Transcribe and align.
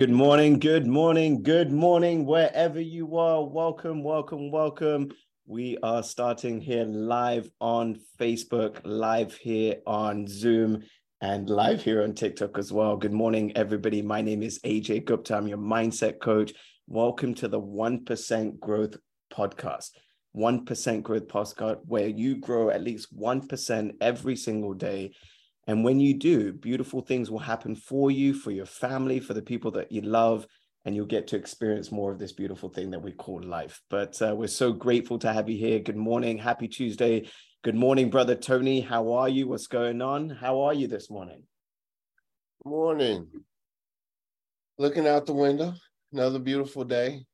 Good 0.00 0.10
morning, 0.10 0.58
good 0.58 0.88
morning, 0.88 1.44
good 1.44 1.70
morning, 1.70 2.26
wherever 2.26 2.80
you 2.80 3.16
are. 3.16 3.44
Welcome, 3.44 4.02
welcome, 4.02 4.50
welcome. 4.50 5.12
We 5.46 5.78
are 5.84 6.02
starting 6.02 6.60
here 6.60 6.82
live 6.84 7.48
on 7.60 8.00
Facebook, 8.18 8.80
live 8.82 9.34
here 9.36 9.76
on 9.86 10.26
Zoom, 10.26 10.82
and 11.20 11.48
live 11.48 11.80
here 11.80 12.02
on 12.02 12.12
TikTok 12.12 12.58
as 12.58 12.72
well. 12.72 12.96
Good 12.96 13.12
morning, 13.12 13.56
everybody. 13.56 14.02
My 14.02 14.20
name 14.20 14.42
is 14.42 14.58
AJ 14.64 15.04
Gupta. 15.04 15.36
I'm 15.36 15.46
your 15.46 15.58
mindset 15.58 16.18
coach. 16.18 16.52
Welcome 16.88 17.32
to 17.34 17.46
the 17.46 17.60
1% 17.60 18.58
Growth 18.58 18.96
Podcast. 19.32 19.90
1% 20.36 21.02
Growth 21.04 21.28
Podcast, 21.28 21.78
where 21.84 22.08
you 22.08 22.40
grow 22.40 22.68
at 22.68 22.82
least 22.82 23.16
1% 23.16 23.92
every 24.00 24.34
single 24.34 24.74
day 24.74 25.14
and 25.66 25.84
when 25.84 26.00
you 26.00 26.14
do, 26.14 26.52
beautiful 26.52 27.00
things 27.00 27.30
will 27.30 27.38
happen 27.38 27.74
for 27.74 28.10
you, 28.10 28.34
for 28.34 28.50
your 28.50 28.66
family, 28.66 29.20
for 29.20 29.34
the 29.34 29.42
people 29.42 29.70
that 29.72 29.90
you 29.90 30.02
love, 30.02 30.46
and 30.84 30.94
you'll 30.94 31.06
get 31.06 31.26
to 31.28 31.36
experience 31.36 31.90
more 31.90 32.12
of 32.12 32.18
this 32.18 32.32
beautiful 32.32 32.68
thing 32.68 32.90
that 32.90 33.02
we 33.02 33.12
call 33.12 33.42
life. 33.42 33.80
But 33.88 34.20
uh, 34.20 34.34
we're 34.36 34.48
so 34.48 34.72
grateful 34.72 35.18
to 35.20 35.32
have 35.32 35.48
you 35.48 35.56
here. 35.56 35.78
Good 35.78 35.96
morning. 35.96 36.36
Happy 36.36 36.68
Tuesday. 36.68 37.28
Good 37.62 37.74
morning, 37.74 38.10
brother 38.10 38.34
Tony. 38.34 38.82
How 38.82 39.12
are 39.12 39.28
you? 39.28 39.48
What's 39.48 39.66
going 39.66 40.02
on? 40.02 40.28
How 40.28 40.60
are 40.62 40.74
you 40.74 40.86
this 40.86 41.08
morning? 41.10 41.44
Morning. 42.62 43.26
Looking 44.76 45.06
out 45.06 45.24
the 45.24 45.32
window, 45.32 45.72
another 46.12 46.38
beautiful 46.38 46.84
day. 46.84 47.24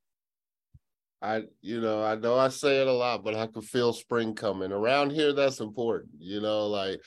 I, 1.23 1.43
you 1.61 1.81
know, 1.81 2.05
I 2.05 2.15
know 2.15 2.39
I 2.39 2.49
say 2.49 2.81
it 2.81 2.87
a 2.87 2.93
lot, 2.93 3.25
but 3.25 3.35
I 3.35 3.47
can 3.47 3.63
feel 3.63 3.93
spring 3.93 4.35
coming. 4.35 4.73
Around 4.73 5.11
here, 5.11 5.33
that's 5.33 5.61
important. 5.61 6.13
You 6.19 6.41
know, 6.41 6.67
like 6.69 7.01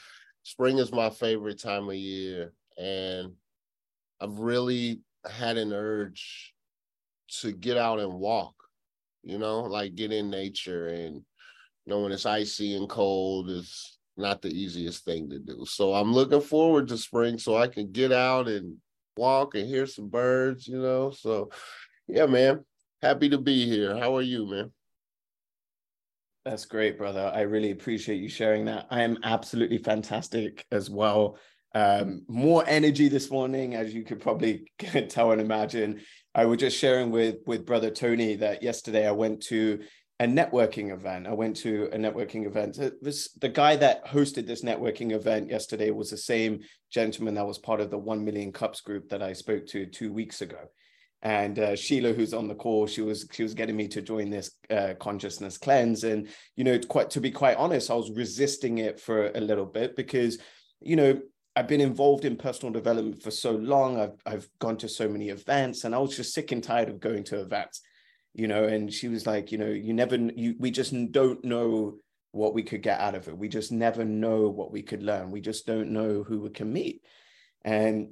spring 0.43 0.77
is 0.77 0.91
my 0.91 1.09
favorite 1.09 1.59
time 1.59 1.87
of 1.89 1.95
year 1.95 2.53
and 2.77 3.31
i've 4.21 4.39
really 4.39 5.01
had 5.29 5.57
an 5.57 5.73
urge 5.73 6.53
to 7.29 7.51
get 7.51 7.77
out 7.77 7.99
and 7.99 8.13
walk 8.13 8.53
you 9.23 9.37
know 9.37 9.61
like 9.61 9.95
get 9.95 10.11
in 10.11 10.29
nature 10.29 10.87
and 10.89 11.15
you 11.15 11.23
know 11.87 12.01
when 12.01 12.11
it's 12.11 12.25
icy 12.25 12.75
and 12.75 12.89
cold 12.89 13.49
it's 13.49 13.97
not 14.15 14.43
the 14.43 14.49
easiest 14.49 15.03
thing 15.05 15.27
to 15.27 15.39
do. 15.39 15.65
So 15.65 15.93
i'm 15.93 16.13
looking 16.13 16.41
forward 16.41 16.87
to 16.89 16.97
spring 16.97 17.39
so 17.39 17.57
i 17.57 17.67
can 17.67 17.91
get 17.91 18.11
out 18.11 18.47
and 18.47 18.77
walk 19.17 19.55
and 19.55 19.67
hear 19.67 19.87
some 19.87 20.09
birds 20.09 20.67
you 20.67 20.79
know 20.79 21.09
so 21.09 21.49
yeah 22.07 22.25
man 22.25 22.63
happy 23.03 23.27
to 23.27 23.37
be 23.37 23.67
here. 23.67 23.97
How 23.97 24.15
are 24.15 24.21
you 24.21 24.45
man 24.47 24.71
that's 26.45 26.65
great, 26.65 26.97
brother. 26.97 27.31
I 27.33 27.41
really 27.41 27.71
appreciate 27.71 28.21
you 28.21 28.29
sharing 28.29 28.65
that. 28.65 28.87
I 28.89 29.01
am 29.03 29.17
absolutely 29.23 29.77
fantastic 29.77 30.65
as 30.71 30.89
well. 30.89 31.37
Um, 31.73 32.23
more 32.27 32.63
energy 32.67 33.07
this 33.07 33.31
morning, 33.31 33.75
as 33.75 33.93
you 33.93 34.03
could 34.03 34.19
probably 34.19 34.71
tell 35.09 35.31
and 35.31 35.41
imagine. 35.41 36.01
I 36.35 36.45
was 36.45 36.57
just 36.57 36.77
sharing 36.77 37.11
with 37.11 37.37
with 37.45 37.65
brother 37.65 37.89
Tony 37.89 38.35
that 38.35 38.61
yesterday 38.61 39.07
I 39.07 39.11
went 39.11 39.41
to 39.43 39.81
a 40.19 40.25
networking 40.25 40.93
event. 40.93 41.27
I 41.27 41.33
went 41.33 41.55
to 41.57 41.89
a 41.93 41.97
networking 41.97 42.45
event. 42.45 42.77
This 43.01 43.31
the 43.33 43.49
guy 43.49 43.75
that 43.77 44.05
hosted 44.05 44.45
this 44.45 44.63
networking 44.63 45.13
event 45.13 45.49
yesterday 45.49 45.91
was 45.91 46.09
the 46.09 46.17
same 46.17 46.59
gentleman 46.91 47.35
that 47.35 47.47
was 47.47 47.57
part 47.57 47.79
of 47.79 47.89
the 47.89 47.97
One 47.97 48.23
Million 48.25 48.51
Cups 48.51 48.81
group 48.81 49.09
that 49.09 49.23
I 49.23 49.33
spoke 49.33 49.65
to 49.67 49.85
two 49.85 50.11
weeks 50.11 50.41
ago 50.41 50.59
and 51.23 51.57
uh, 51.57 51.75
Sheila, 51.77 52.11
who's 52.11 52.33
on 52.33 52.49
the 52.49 52.53
call, 52.55 52.85
she 52.85 53.01
was 53.01 53.25
she 53.31 53.43
was 53.43 53.53
getting 53.53 53.77
me 53.77 53.87
to 53.87 54.01
join 54.01 54.29
this 54.29 54.51
uh, 54.69 54.93
consciousness 54.99 55.57
cleanse, 55.57 56.03
and 56.03 56.27
you 56.57 56.65
know, 56.65 56.77
quite 56.79 57.09
to 57.11 57.21
be 57.21 57.31
quite 57.31 57.55
honest, 57.55 57.89
I 57.89 57.95
was 57.95 58.11
resisting 58.11 58.79
it 58.79 58.99
for 58.99 59.31
a 59.33 59.39
little 59.39 59.65
bit 59.65 59.95
because, 59.95 60.37
you 60.81 60.97
know, 60.97 61.21
I've 61.55 61.69
been 61.69 61.79
involved 61.79 62.25
in 62.25 62.35
personal 62.35 62.73
development 62.73 63.23
for 63.23 63.31
so 63.31 63.51
long. 63.51 64.01
I've 64.01 64.17
I've 64.25 64.49
gone 64.59 64.75
to 64.77 64.89
so 64.89 65.07
many 65.07 65.29
events, 65.29 65.85
and 65.85 65.95
I 65.95 65.99
was 65.99 66.13
just 66.13 66.33
sick 66.33 66.51
and 66.51 66.61
tired 66.61 66.89
of 66.89 66.99
going 66.99 67.23
to 67.25 67.39
events, 67.39 67.81
you 68.33 68.49
know. 68.49 68.65
And 68.65 68.91
she 68.91 69.07
was 69.07 69.25
like, 69.25 69.49
you 69.53 69.57
know, 69.57 69.69
you 69.69 69.93
never, 69.93 70.17
you 70.17 70.55
we 70.59 70.71
just 70.71 70.93
don't 71.13 71.43
know 71.45 71.99
what 72.33 72.53
we 72.53 72.63
could 72.63 72.81
get 72.81 72.99
out 72.99 73.15
of 73.15 73.29
it. 73.29 73.37
We 73.37 73.47
just 73.47 73.71
never 73.71 74.03
know 74.03 74.49
what 74.49 74.73
we 74.73 74.81
could 74.81 75.01
learn. 75.01 75.31
We 75.31 75.39
just 75.39 75.65
don't 75.65 75.91
know 75.91 76.23
who 76.23 76.41
we 76.41 76.49
can 76.49 76.73
meet, 76.73 77.01
and 77.63 78.09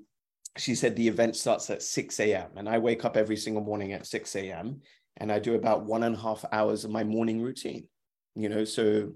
she 0.57 0.75
said 0.75 0.95
the 0.95 1.07
event 1.07 1.35
starts 1.35 1.69
at 1.69 1.81
6 1.81 2.19
a.m. 2.19 2.49
And 2.57 2.67
I 2.67 2.77
wake 2.77 3.05
up 3.05 3.15
every 3.15 3.37
single 3.37 3.63
morning 3.63 3.93
at 3.93 4.05
6 4.05 4.35
a.m. 4.35 4.81
and 5.17 5.31
I 5.31 5.39
do 5.39 5.55
about 5.55 5.85
one 5.85 6.03
and 6.03 6.15
a 6.15 6.19
half 6.19 6.43
hours 6.51 6.83
of 6.83 6.91
my 6.91 7.03
morning 7.03 7.41
routine. 7.41 7.87
You 8.35 8.49
know, 8.49 8.65
so 8.65 9.13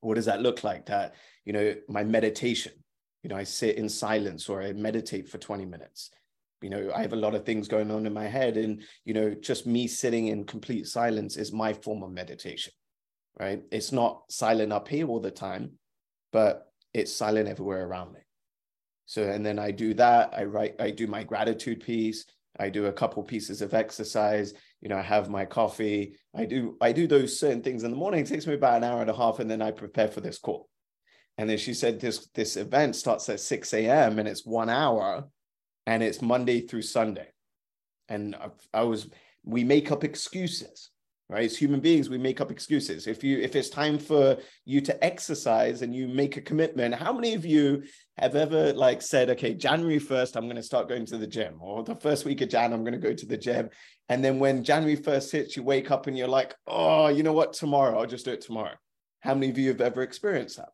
what 0.00 0.14
does 0.14 0.26
that 0.26 0.42
look 0.42 0.64
like? 0.64 0.86
That, 0.86 1.14
you 1.44 1.52
know, 1.52 1.74
my 1.88 2.04
meditation, 2.04 2.72
you 3.22 3.30
know, 3.30 3.36
I 3.36 3.44
sit 3.44 3.76
in 3.76 3.88
silence 3.88 4.48
or 4.48 4.62
I 4.62 4.72
meditate 4.72 5.28
for 5.28 5.38
20 5.38 5.64
minutes. 5.64 6.10
You 6.60 6.70
know, 6.70 6.92
I 6.94 7.02
have 7.02 7.12
a 7.12 7.16
lot 7.16 7.34
of 7.34 7.44
things 7.44 7.66
going 7.66 7.90
on 7.90 8.06
in 8.06 8.12
my 8.12 8.26
head. 8.26 8.56
And, 8.56 8.82
you 9.04 9.14
know, 9.14 9.34
just 9.34 9.66
me 9.66 9.86
sitting 9.88 10.28
in 10.28 10.44
complete 10.44 10.86
silence 10.86 11.36
is 11.36 11.52
my 11.52 11.72
form 11.72 12.02
of 12.04 12.12
meditation, 12.12 12.72
right? 13.38 13.62
It's 13.72 13.90
not 13.90 14.22
silent 14.28 14.72
up 14.72 14.86
here 14.86 15.08
all 15.08 15.20
the 15.20 15.30
time, 15.30 15.72
but 16.32 16.68
it's 16.94 17.12
silent 17.12 17.48
everywhere 17.48 17.84
around 17.84 18.12
me. 18.12 18.20
So, 19.12 19.24
and 19.24 19.44
then 19.44 19.58
I 19.58 19.72
do 19.72 19.92
that. 19.94 20.32
I 20.34 20.44
write, 20.44 20.74
I 20.80 20.90
do 20.90 21.06
my 21.06 21.22
gratitude 21.22 21.80
piece. 21.80 22.24
I 22.58 22.70
do 22.70 22.86
a 22.86 22.92
couple 22.94 23.22
pieces 23.22 23.60
of 23.60 23.74
exercise. 23.74 24.54
You 24.80 24.88
know, 24.88 24.96
I 24.96 25.02
have 25.02 25.28
my 25.28 25.44
coffee. 25.44 26.14
I 26.34 26.46
do, 26.46 26.78
I 26.80 26.92
do 26.92 27.06
those 27.06 27.38
certain 27.38 27.60
things 27.60 27.84
in 27.84 27.90
the 27.90 27.96
morning. 27.98 28.20
It 28.20 28.28
takes 28.28 28.46
me 28.46 28.54
about 28.54 28.78
an 28.78 28.84
hour 28.84 29.02
and 29.02 29.10
a 29.10 29.14
half, 29.14 29.38
and 29.38 29.50
then 29.50 29.60
I 29.60 29.70
prepare 29.70 30.08
for 30.08 30.22
this 30.22 30.38
call. 30.38 30.70
And 31.36 31.46
then 31.46 31.58
she 31.58 31.74
said 31.74 32.00
this 32.00 32.28
this 32.34 32.56
event 32.56 32.96
starts 32.96 33.28
at 33.28 33.40
6 33.40 33.74
a.m. 33.74 34.18
and 34.18 34.26
it's 34.26 34.46
one 34.46 34.70
hour, 34.70 35.28
and 35.86 36.02
it's 36.02 36.22
Monday 36.22 36.62
through 36.62 36.80
Sunday. 36.80 37.28
And 38.08 38.34
I, 38.34 38.48
I 38.72 38.82
was, 38.84 39.10
we 39.44 39.62
make 39.62 39.92
up 39.92 40.04
excuses 40.04 40.90
right? 41.32 41.46
As 41.46 41.56
human 41.56 41.80
beings 41.80 42.10
we 42.10 42.18
make 42.18 42.40
up 42.40 42.50
excuses. 42.50 43.06
If 43.06 43.24
you 43.24 43.38
if 43.38 43.56
it's 43.56 43.70
time 43.70 43.98
for 43.98 44.36
you 44.66 44.80
to 44.82 45.04
exercise 45.04 45.80
and 45.80 45.94
you 45.94 46.06
make 46.06 46.36
a 46.36 46.42
commitment 46.42 46.94
how 46.94 47.12
many 47.12 47.32
of 47.34 47.46
you 47.46 47.82
have 48.18 48.36
ever 48.36 48.72
like 48.74 49.00
said 49.00 49.30
okay 49.30 49.54
january 49.54 49.98
1st 49.98 50.36
i'm 50.36 50.44
going 50.44 50.56
to 50.56 50.62
start 50.62 50.88
going 50.88 51.06
to 51.06 51.16
the 51.16 51.26
gym 51.26 51.54
or 51.60 51.82
the 51.82 51.94
first 51.94 52.26
week 52.26 52.42
of 52.42 52.50
jan 52.50 52.72
i'm 52.72 52.84
going 52.84 52.92
to 52.92 53.08
go 53.08 53.14
to 53.14 53.26
the 53.26 53.38
gym. 53.38 53.70
And 54.10 54.22
then 54.22 54.38
when 54.38 54.62
january 54.62 54.96
1st 54.96 55.32
hits 55.32 55.56
you 55.56 55.62
wake 55.62 55.90
up 55.90 56.06
and 56.06 56.16
you're 56.16 56.28
like 56.28 56.54
oh 56.66 57.08
you 57.08 57.22
know 57.22 57.32
what? 57.32 57.54
Tomorrow 57.54 57.98
i'll 57.98 58.06
just 58.06 58.26
do 58.26 58.32
it 58.32 58.42
tomorrow. 58.42 58.74
How 59.20 59.34
many 59.34 59.50
of 59.50 59.58
you 59.58 59.68
have 59.68 59.80
ever 59.80 60.02
experienced 60.02 60.58
that? 60.58 60.70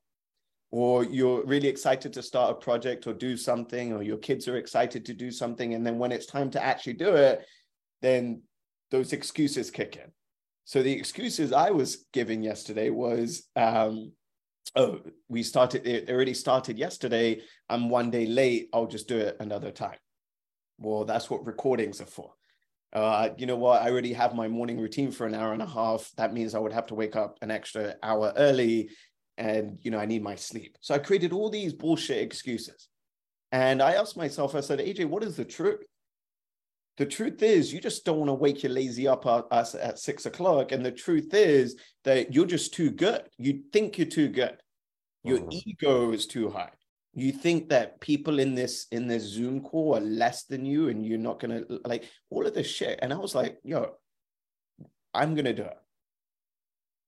Or 0.70 1.04
you're 1.04 1.44
really 1.46 1.68
excited 1.68 2.12
to 2.14 2.22
start 2.22 2.50
a 2.50 2.54
project 2.54 3.06
or 3.06 3.14
do 3.14 3.36
something 3.36 3.92
or 3.92 4.02
your 4.02 4.18
kids 4.18 4.48
are 4.48 4.56
excited 4.56 5.04
to 5.06 5.14
do 5.14 5.30
something 5.30 5.74
and 5.74 5.86
then 5.86 5.98
when 5.98 6.12
it's 6.12 6.26
time 6.26 6.50
to 6.50 6.62
actually 6.62 6.94
do 6.94 7.14
it 7.14 7.46
then 8.02 8.42
those 8.90 9.12
excuses 9.12 9.70
kick 9.70 9.96
in 9.96 10.10
so 10.68 10.82
the 10.82 10.92
excuses 10.92 11.50
I 11.50 11.70
was 11.70 12.04
giving 12.12 12.42
yesterday 12.42 12.90
was, 12.90 13.48
um, 13.56 14.12
oh, 14.76 15.00
we 15.26 15.42
started, 15.42 15.86
it 15.86 16.10
already 16.10 16.34
started 16.34 16.78
yesterday. 16.78 17.40
I'm 17.70 17.88
one 17.88 18.10
day 18.10 18.26
late. 18.26 18.68
I'll 18.74 18.86
just 18.86 19.08
do 19.08 19.16
it 19.16 19.38
another 19.40 19.70
time. 19.70 19.96
Well, 20.76 21.06
that's 21.06 21.30
what 21.30 21.46
recordings 21.46 22.02
are 22.02 22.06
for. 22.06 22.34
Uh, 22.92 23.30
you 23.38 23.46
know 23.46 23.56
what? 23.56 23.80
I 23.80 23.88
already 23.88 24.12
have 24.12 24.34
my 24.34 24.46
morning 24.46 24.78
routine 24.78 25.10
for 25.10 25.26
an 25.26 25.34
hour 25.34 25.54
and 25.54 25.62
a 25.62 25.66
half. 25.66 26.10
That 26.18 26.34
means 26.34 26.54
I 26.54 26.58
would 26.58 26.74
have 26.74 26.88
to 26.88 26.94
wake 26.94 27.16
up 27.16 27.38
an 27.40 27.50
extra 27.50 27.94
hour 28.02 28.34
early 28.36 28.90
and, 29.38 29.78
you 29.80 29.90
know, 29.90 29.98
I 29.98 30.04
need 30.04 30.22
my 30.22 30.34
sleep. 30.34 30.76
So 30.82 30.94
I 30.94 30.98
created 30.98 31.32
all 31.32 31.48
these 31.48 31.72
bullshit 31.72 32.18
excuses. 32.18 32.88
And 33.52 33.80
I 33.80 33.94
asked 33.94 34.18
myself, 34.18 34.54
I 34.54 34.60
said, 34.60 34.80
AJ, 34.80 35.06
what 35.06 35.24
is 35.24 35.34
the 35.34 35.46
truth? 35.46 35.86
The 36.98 37.06
truth 37.06 37.44
is 37.44 37.72
you 37.72 37.80
just 37.80 38.04
don't 38.04 38.18
want 38.18 38.28
to 38.28 38.34
wake 38.34 38.64
your 38.64 38.72
lazy 38.72 39.06
up 39.06 39.24
us 39.24 39.76
at 39.76 40.00
six 40.00 40.26
o'clock 40.26 40.72
and 40.72 40.84
the 40.84 40.90
truth 40.90 41.32
is 41.32 41.76
that 42.04 42.34
you're 42.34 42.44
just 42.44 42.74
too 42.74 42.90
good. 42.90 43.22
You 43.38 43.62
think 43.72 43.96
you're 43.96 44.08
too 44.08 44.28
good. 44.28 44.60
Your 45.22 45.38
mm-hmm. 45.38 45.58
ego 45.64 46.10
is 46.10 46.26
too 46.26 46.50
high. 46.50 46.72
You 47.14 47.30
think 47.30 47.68
that 47.68 48.00
people 48.00 48.40
in 48.40 48.56
this 48.56 48.86
in 48.90 49.06
this 49.06 49.22
zoom 49.22 49.60
call 49.60 49.96
are 49.96 50.00
less 50.00 50.44
than 50.44 50.64
you 50.64 50.88
and 50.88 51.06
you're 51.06 51.18
not 51.18 51.38
gonna 51.38 51.62
like 51.84 52.10
all 52.30 52.44
of 52.44 52.54
this 52.54 52.66
shit. 52.66 52.98
And 53.00 53.12
i 53.12 53.16
was 53.16 53.34
like 53.34 53.58
yo 53.62 53.92
i'm 55.14 55.36
gonna 55.36 55.52
do 55.52 55.62
it. 55.62 55.78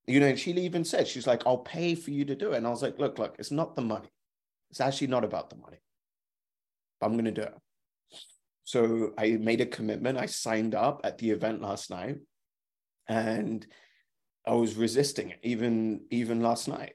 You 0.06 0.20
know 0.20 0.26
and 0.28 0.38
she 0.38 0.52
even 0.52 0.84
said 0.84 1.08
she's 1.08 1.26
like 1.26 1.42
i'll 1.46 1.58
pay 1.58 1.96
for 1.96 2.12
you 2.12 2.24
to 2.26 2.36
do 2.36 2.52
it. 2.52 2.58
And 2.58 2.66
i 2.66 2.70
was 2.70 2.82
like 2.82 2.98
look 3.00 3.18
look 3.18 3.34
it's 3.40 3.50
not 3.50 3.74
the 3.74 3.82
money. 3.82 4.08
It's 4.70 4.80
actually 4.80 5.08
not 5.08 5.24
about 5.24 5.50
the 5.50 5.56
money 5.56 5.78
But 7.00 7.06
i'm 7.06 7.16
gonna 7.16 7.32
do 7.32 7.42
it 7.42 7.54
so 8.70 9.12
I 9.18 9.32
made 9.32 9.60
a 9.60 9.66
commitment. 9.66 10.16
I 10.16 10.26
signed 10.26 10.76
up 10.76 11.00
at 11.02 11.18
the 11.18 11.30
event 11.30 11.60
last 11.60 11.90
night. 11.90 12.18
and 13.08 13.66
I 14.46 14.54
was 14.54 14.76
resisting 14.76 15.30
it 15.30 15.40
even 15.42 16.02
even 16.10 16.40
last 16.40 16.68
night. 16.68 16.94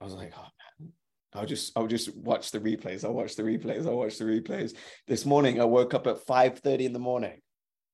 I 0.00 0.04
was 0.04 0.12
like, 0.12 0.32
oh 0.36 0.48
man, 0.60 0.92
I'll 1.34 1.46
just 1.46 1.72
I'll 1.74 1.86
just 1.86 2.14
watch 2.14 2.50
the 2.50 2.60
replays. 2.60 3.02
I'll 3.02 3.14
watch 3.14 3.34
the 3.34 3.44
replays. 3.44 3.86
I'll 3.86 3.96
watch 3.96 4.18
the 4.18 4.24
replays. 4.24 4.76
This 5.06 5.24
morning 5.24 5.58
I 5.58 5.64
woke 5.64 5.94
up 5.94 6.06
at 6.06 6.26
5 6.26 6.58
30 6.58 6.84
in 6.84 6.92
the 6.92 6.98
morning 6.98 7.40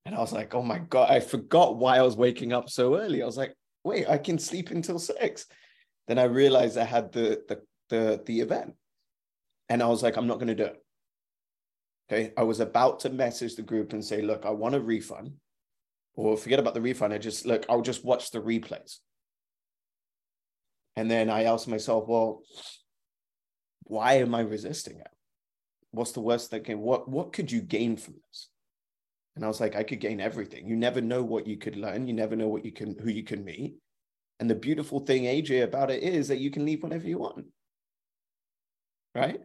and 0.05 0.17
I 0.17 0.19
was 0.19 0.33
like, 0.33 0.53
oh 0.55 0.63
my 0.63 0.81
God, 0.81 1.09
I 1.09 1.21
forgot 1.21 1.77
why 1.77 1.99
I 1.99 2.03
was 2.03 2.17
waking 2.17 2.53
up 2.53 2.69
so 2.69 2.97
early. 2.97 3.23
I 3.23 3.27
was 3.27 3.37
like, 3.37 3.55
wait, 3.85 4.09
I 4.09 4.19
can 4.19 4.39
sleep 4.39 4.71
until 4.73 4.99
six. 4.99 5.47
Then 6.09 6.19
I 6.19 6.25
realized 6.25 6.77
I 6.77 6.85
had 6.85 7.13
the 7.13 7.41
the 7.49 7.63
the, 7.89 8.23
the 8.27 8.41
event. 8.41 8.75
And 9.69 9.81
I 9.81 9.87
was 9.87 10.03
like, 10.03 10.17
I'm 10.17 10.27
not 10.27 10.39
going 10.39 10.49
to 10.49 10.55
do 10.57 10.65
it. 10.65 10.82
Okay. 12.13 12.33
I 12.37 12.43
was 12.43 12.61
about 12.61 13.01
to 13.01 13.11
message 13.11 13.57
the 13.57 13.63
group 13.63 13.95
and 13.95 14.05
say, 14.05 14.21
look, 14.21 14.45
I 14.45 14.51
want 14.51 14.75
a 14.75 14.81
refund. 14.81 15.33
Or 16.15 16.37
forget 16.37 16.59
about 16.59 16.75
the 16.75 16.83
refund. 16.83 17.15
I 17.15 17.19
just 17.19 17.47
look, 17.47 17.65
I'll 17.71 17.81
just 17.81 18.05
watch 18.05 18.31
the 18.31 18.43
replays. 18.43 18.99
And 20.95 21.11
then 21.11 21.31
I 21.31 21.45
asked 21.45 21.69
myself, 21.69 22.07
well, 22.07 22.43
why 23.85 24.15
am 24.15 24.35
I 24.35 24.41
resisting 24.41 24.99
it? 24.99 25.09
What's 25.93 26.13
the 26.13 26.21
worst 26.21 26.51
that 26.51 26.65
can 26.65 26.81
what 26.81 27.09
what 27.09 27.33
could 27.33 27.51
you 27.51 27.63
gain 27.63 27.97
from 27.97 28.15
this? 28.29 28.49
And 29.35 29.43
I 29.43 29.49
was 29.49 29.61
like, 29.61 29.75
I 29.75 29.83
could 29.83 30.01
gain 30.01 30.21
everything. 30.21 30.69
You 30.69 30.77
never 30.77 31.01
know 31.01 31.23
what 31.23 31.47
you 31.47 31.57
could 31.57 31.77
learn. 31.77 32.07
You 32.07 32.13
never 32.13 32.37
know 32.37 32.49
what 32.49 32.67
you 32.67 32.73
can 32.73 32.95
who 32.99 33.09
you 33.09 33.25
can 33.25 33.43
meet. 33.43 33.77
And 34.39 34.51
the 34.51 34.55
beautiful 34.55 35.01
thing, 35.01 35.23
AJ, 35.23 35.65
about 35.65 35.91
it 35.91 36.03
is 36.03 36.29
that 36.29 36.41
you 36.41 36.51
can 36.51 36.67
leave 36.67 36.83
whenever 36.83 37.07
you 37.07 37.19
want. 37.19 37.47
Right? 39.15 39.41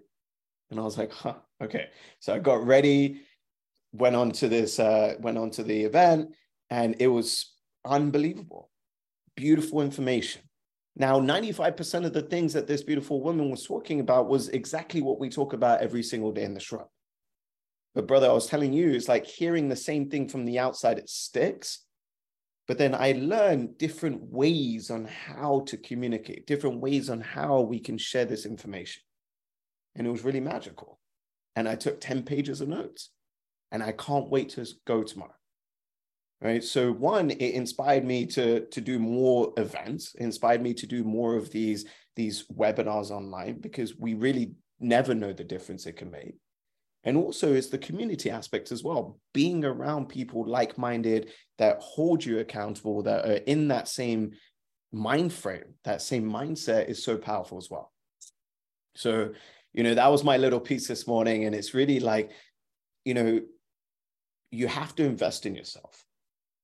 And 0.70 0.80
I 0.80 0.84
was 0.84 0.98
like, 0.98 1.12
huh, 1.12 1.36
okay. 1.62 1.88
So 2.20 2.34
I 2.34 2.40
got 2.40 2.66
ready, 2.66 3.22
went 3.94 4.16
on 4.16 4.32
to 4.32 4.50
this, 4.50 4.80
uh, 4.80 5.16
went 5.20 5.38
on 5.38 5.50
to 5.52 5.64
the 5.64 5.84
event, 5.84 6.34
and 6.70 6.96
it 7.00 7.08
was 7.08 7.54
unbelievable. 7.86 8.70
Beautiful 9.36 9.82
information. 9.82 10.42
Now, 10.96 11.20
95% 11.20 12.06
of 12.06 12.14
the 12.14 12.24
things 12.24 12.54
that 12.54 12.68
this 12.68 12.82
beautiful 12.82 13.22
woman 13.22 13.52
was 13.52 13.64
talking 13.64 14.00
about 14.00 14.28
was 14.28 14.50
exactly 14.50 15.02
what 15.02 15.20
we 15.20 15.30
talk 15.30 15.54
about 15.54 15.82
every 15.82 16.02
single 16.02 16.32
day 16.32 16.44
in 16.44 16.56
the 16.56 16.60
shrub. 16.60 16.88
But, 17.94 18.08
brother, 18.08 18.30
I 18.30 18.34
was 18.34 18.48
telling 18.48 18.74
you, 18.74 18.92
it's 18.92 19.08
like 19.08 19.26
hearing 19.26 19.70
the 19.70 19.76
same 19.76 20.10
thing 20.10 20.28
from 20.28 20.46
the 20.46 20.60
outside, 20.60 20.98
it 20.98 21.10
sticks. 21.10 21.84
But 22.68 22.78
then 22.78 22.94
I 22.94 23.14
learned 23.14 23.78
different 23.78 24.22
ways 24.24 24.90
on 24.90 25.06
how 25.06 25.64
to 25.68 25.78
communicate, 25.78 26.48
different 26.48 26.82
ways 26.82 27.10
on 27.10 27.22
how 27.22 27.62
we 27.62 27.80
can 27.80 27.98
share 27.98 28.26
this 28.26 28.46
information. 28.46 29.04
And 29.98 30.08
it 30.08 30.12
was 30.12 30.24
really 30.24 30.40
magical. 30.40 31.00
And 31.56 31.68
I 31.68 31.76
took 31.76 32.00
10 32.00 32.24
pages 32.24 32.62
of 32.62 32.70
notes. 32.70 33.10
And 33.72 33.84
I 33.84 33.92
can't 33.92 34.30
wait 34.30 34.50
to 34.50 34.66
go 34.86 35.04
tomorrow. 35.04 35.34
Right? 36.40 36.64
So 36.64 36.92
one 36.92 37.32
it 37.32 37.56
inspired 37.56 38.06
me 38.06 38.28
to 38.28 38.68
to 38.68 38.80
do 38.80 39.00
more 39.00 39.54
events 39.58 40.14
inspired 40.20 40.62
me 40.62 40.76
to 40.76 40.86
do 40.86 41.04
more 41.04 41.36
of 41.36 41.50
these 41.50 41.86
these 42.16 42.46
webinars 42.56 43.10
online 43.10 43.60
because 43.60 43.98
we 43.98 44.14
really 44.14 44.52
never 44.80 45.16
know 45.16 45.34
the 45.34 45.44
difference 45.44 45.88
it 45.88 45.98
can 45.98 46.12
make. 46.12 46.36
And 47.04 47.18
also 47.18 47.54
it's 47.54 47.70
the 47.70 47.80
community 47.80 48.30
aspect 48.30 48.72
as 48.72 48.84
well 48.84 49.20
being 49.34 49.66
around 49.66 50.10
people 50.10 50.48
like-minded 50.48 51.32
that 51.58 51.82
hold 51.82 52.24
you 52.24 52.38
accountable 52.38 53.02
that 53.02 53.26
are 53.26 53.44
in 53.48 53.70
that 53.70 53.88
same 53.88 54.32
mind 54.92 55.34
frame 55.34 55.74
that 55.86 56.04
same 56.04 56.30
mindset 56.30 56.88
is 56.88 57.04
so 57.04 57.18
powerful 57.18 57.58
as 57.58 57.68
well. 57.72 57.92
So 58.96 59.32
you 59.78 59.84
know 59.84 59.94
that 59.94 60.12
was 60.12 60.26
my 60.26 60.36
little 60.36 60.60
piece 60.60 60.88
this 60.88 61.08
morning. 61.08 61.46
And 61.46 61.56
it's 61.56 61.74
really 61.74 62.02
like 62.02 62.32
you 63.06 63.14
know 63.14 63.40
you 64.52 64.68
have 64.68 64.94
to 64.96 65.06
invest 65.06 65.46
in 65.46 65.56
yourself. 65.56 66.04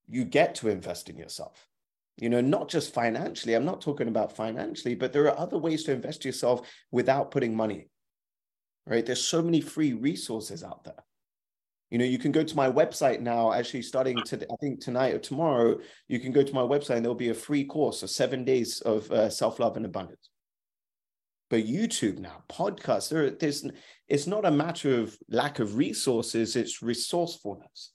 You 0.06 0.24
get 0.24 0.56
to 0.56 0.68
invest 0.68 1.08
in 1.08 1.16
yourself 1.16 1.66
you 2.18 2.28
know 2.28 2.40
not 2.40 2.68
just 2.68 2.92
financially. 2.92 3.54
I'm 3.54 3.64
not 3.64 3.80
talking 3.80 4.08
about 4.08 4.36
financially 4.36 4.94
but 4.94 5.12
there 5.12 5.24
are 5.24 5.38
other 5.38 5.58
ways 5.58 5.84
to 5.84 5.92
invest 5.92 6.24
yourself 6.24 6.68
without 6.90 7.30
putting 7.30 7.56
money 7.56 7.88
right? 8.86 9.04
There's 9.04 9.24
so 9.24 9.42
many 9.42 9.60
free 9.60 9.92
resources 9.92 10.62
out 10.62 10.84
there. 10.84 11.02
You 11.90 11.98
know 11.98 12.04
you 12.04 12.18
can 12.18 12.32
go 12.32 12.42
to 12.42 12.56
my 12.56 12.70
website 12.70 13.20
now 13.20 13.52
actually 13.52 13.82
starting 13.82 14.24
to 14.24 14.36
i 14.52 14.56
think 14.60 14.80
tonight 14.80 15.14
or 15.14 15.20
tomorrow 15.20 15.78
you 16.08 16.18
can 16.18 16.32
go 16.32 16.42
to 16.42 16.52
my 16.52 16.62
website 16.62 16.96
and 16.96 17.04
there'll 17.04 17.14
be 17.14 17.28
a 17.28 17.34
free 17.34 17.64
course 17.64 18.02
of 18.02 18.10
seven 18.10 18.44
days 18.44 18.80
of 18.80 19.08
uh, 19.12 19.30
self-love 19.30 19.76
and 19.76 19.86
abundance 19.86 20.30
but 21.54 21.64
youtube 21.64 22.18
now 22.18 22.42
podcasts 22.48 23.08
there, 23.10 23.30
there's 23.30 23.64
it's 24.08 24.26
not 24.26 24.44
a 24.44 24.50
matter 24.50 25.00
of 25.00 25.16
lack 25.28 25.58
of 25.60 25.76
resources 25.76 26.56
it's 26.56 26.82
resourcefulness 26.82 27.94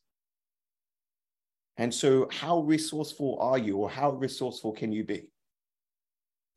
and 1.79 1.93
so, 1.93 2.27
how 2.29 2.59
resourceful 2.59 3.37
are 3.39 3.57
you, 3.57 3.77
or 3.77 3.89
how 3.89 4.11
resourceful 4.11 4.73
can 4.73 4.91
you 4.91 5.05
be? 5.05 5.29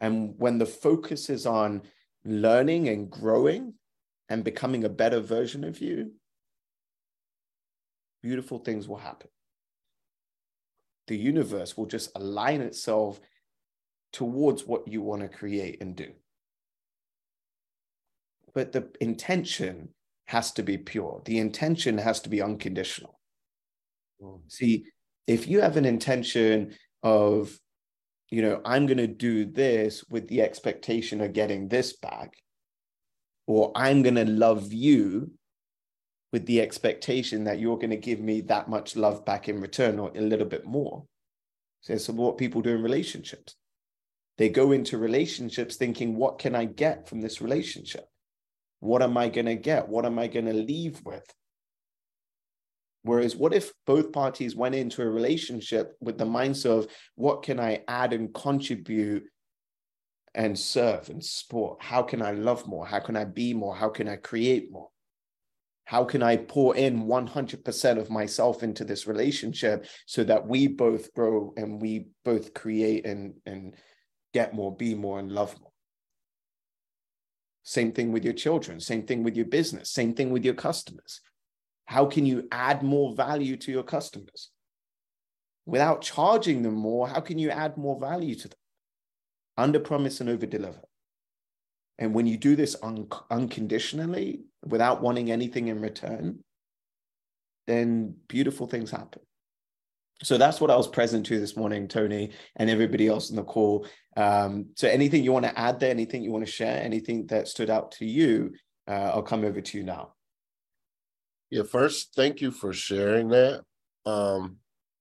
And 0.00 0.34
when 0.36 0.58
the 0.58 0.66
focus 0.66 1.30
is 1.30 1.46
on 1.46 1.82
learning 2.24 2.88
and 2.88 3.08
growing 3.08 3.74
and 4.28 4.42
becoming 4.42 4.82
a 4.82 4.88
better 4.88 5.20
version 5.20 5.62
of 5.62 5.80
you, 5.80 6.10
beautiful 8.20 8.58
things 8.58 8.88
will 8.88 8.96
happen. 8.96 9.28
The 11.06 11.16
universe 11.16 11.76
will 11.76 11.86
just 11.86 12.10
align 12.16 12.60
itself 12.60 13.20
towards 14.12 14.66
what 14.66 14.88
you 14.88 15.02
want 15.02 15.22
to 15.22 15.28
create 15.28 15.80
and 15.80 15.94
do. 15.94 16.10
But 18.54 18.72
the 18.72 18.88
intention 19.00 19.88
has 20.26 20.52
to 20.52 20.62
be 20.62 20.78
pure, 20.78 21.22
the 21.24 21.38
intention 21.38 21.98
has 21.98 22.20
to 22.20 22.28
be 22.28 22.42
unconditional. 22.42 23.18
Mm. 24.22 24.40
See, 24.48 24.84
if 25.26 25.48
you 25.48 25.60
have 25.60 25.76
an 25.76 25.84
intention 25.84 26.74
of 27.02 27.58
you 28.30 28.42
know 28.42 28.60
i'm 28.64 28.86
going 28.86 28.98
to 28.98 29.06
do 29.06 29.44
this 29.44 30.04
with 30.08 30.26
the 30.28 30.40
expectation 30.40 31.20
of 31.20 31.32
getting 31.32 31.68
this 31.68 31.96
back 31.96 32.32
or 33.46 33.72
i'm 33.74 34.02
going 34.02 34.14
to 34.14 34.24
love 34.24 34.72
you 34.72 35.30
with 36.32 36.46
the 36.46 36.60
expectation 36.60 37.44
that 37.44 37.58
you're 37.58 37.76
going 37.76 37.90
to 37.90 37.96
give 37.96 38.20
me 38.20 38.40
that 38.40 38.68
much 38.68 38.96
love 38.96 39.24
back 39.24 39.48
in 39.48 39.60
return 39.60 39.98
or 39.98 40.10
a 40.16 40.20
little 40.20 40.46
bit 40.46 40.64
more 40.64 41.04
so 41.82 41.92
it's 41.92 42.08
what 42.08 42.38
people 42.38 42.62
do 42.62 42.70
in 42.70 42.82
relationships 42.82 43.56
they 44.38 44.48
go 44.48 44.72
into 44.72 44.96
relationships 44.96 45.76
thinking 45.76 46.16
what 46.16 46.38
can 46.38 46.54
i 46.54 46.64
get 46.64 47.08
from 47.08 47.20
this 47.20 47.40
relationship 47.42 48.06
what 48.82 49.02
am 49.02 49.16
i 49.16 49.28
going 49.28 49.46
to 49.46 49.56
get 49.56 49.88
what 49.88 50.04
am 50.04 50.18
i 50.18 50.26
going 50.26 50.46
to 50.46 50.52
leave 50.52 51.00
with 51.04 51.24
Whereas, 53.04 53.34
what 53.34 53.52
if 53.52 53.72
both 53.84 54.12
parties 54.12 54.54
went 54.54 54.74
into 54.74 55.02
a 55.02 55.08
relationship 55.08 55.96
with 56.00 56.18
the 56.18 56.24
mindset 56.24 56.78
of 56.78 56.86
what 57.16 57.42
can 57.42 57.58
I 57.58 57.82
add 57.88 58.12
and 58.12 58.32
contribute 58.32 59.24
and 60.34 60.56
serve 60.56 61.08
and 61.08 61.22
support? 61.22 61.82
How 61.82 62.02
can 62.02 62.22
I 62.22 62.30
love 62.30 62.66
more? 62.66 62.86
How 62.86 63.00
can 63.00 63.16
I 63.16 63.24
be 63.24 63.54
more? 63.54 63.74
How 63.74 63.88
can 63.88 64.08
I 64.08 64.16
create 64.16 64.70
more? 64.70 64.88
How 65.84 66.04
can 66.04 66.22
I 66.22 66.36
pour 66.36 66.76
in 66.76 67.06
100% 67.06 67.98
of 67.98 68.08
myself 68.08 68.62
into 68.62 68.84
this 68.84 69.08
relationship 69.08 69.86
so 70.06 70.22
that 70.24 70.46
we 70.46 70.68
both 70.68 71.12
grow 71.12 71.52
and 71.56 71.82
we 71.82 72.06
both 72.24 72.54
create 72.54 73.04
and, 73.04 73.34
and 73.46 73.74
get 74.32 74.54
more, 74.54 74.74
be 74.74 74.94
more, 74.94 75.18
and 75.18 75.32
love 75.32 75.60
more? 75.60 75.71
Same 77.62 77.92
thing 77.92 78.12
with 78.12 78.24
your 78.24 78.34
children, 78.34 78.80
same 78.80 79.04
thing 79.04 79.22
with 79.22 79.36
your 79.36 79.46
business, 79.46 79.90
same 79.90 80.14
thing 80.14 80.30
with 80.30 80.44
your 80.44 80.54
customers 80.54 81.20
how 81.92 82.06
can 82.06 82.24
you 82.24 82.48
add 82.50 82.82
more 82.82 83.14
value 83.14 83.56
to 83.56 83.70
your 83.70 83.82
customers? 83.82 84.50
Without 85.66 86.00
charging 86.00 86.62
them 86.62 86.74
more, 86.74 87.06
how 87.06 87.20
can 87.20 87.38
you 87.38 87.50
add 87.50 87.76
more 87.76 88.00
value 88.00 88.34
to 88.34 88.48
them? 88.48 88.58
Under 89.56 89.78
promise 89.78 90.20
and 90.20 90.30
over 90.30 90.46
deliver. 90.46 90.80
And 91.98 92.14
when 92.14 92.26
you 92.26 92.36
do 92.36 92.56
this 92.56 92.76
un- 92.82 93.08
unconditionally, 93.30 94.40
without 94.64 95.02
wanting 95.02 95.30
anything 95.30 95.68
in 95.68 95.80
return, 95.80 96.38
then 97.66 98.16
beautiful 98.26 98.66
things 98.66 98.90
happen. 98.90 99.22
So 100.22 100.38
that's 100.38 100.60
what 100.60 100.70
I 100.70 100.76
was 100.76 100.88
present 100.88 101.26
to 101.26 101.40
this 101.40 101.56
morning, 101.56 101.88
Tony, 101.88 102.30
and 102.56 102.70
everybody 102.70 103.08
else 103.08 103.30
in 103.30 103.36
the 103.36 103.44
call. 103.44 103.86
Um, 104.16 104.66
so 104.76 104.88
anything 104.88 105.24
you 105.24 105.32
want 105.32 105.46
to 105.46 105.58
add 105.58 105.80
there, 105.80 105.90
anything 105.90 106.22
you 106.22 106.30
want 106.30 106.46
to 106.46 106.50
share, 106.50 106.82
anything 106.82 107.26
that 107.26 107.48
stood 107.48 107.70
out 107.70 107.92
to 107.92 108.06
you, 108.06 108.52
uh, 108.88 109.10
I'll 109.14 109.22
come 109.22 109.44
over 109.44 109.60
to 109.60 109.78
you 109.78 109.84
now. 109.84 110.14
Yeah, 111.50 111.64
first, 111.64 112.14
thank 112.14 112.40
you 112.40 112.50
for 112.50 112.72
sharing 112.72 113.28
that. 113.28 113.62
Um, 114.06 114.56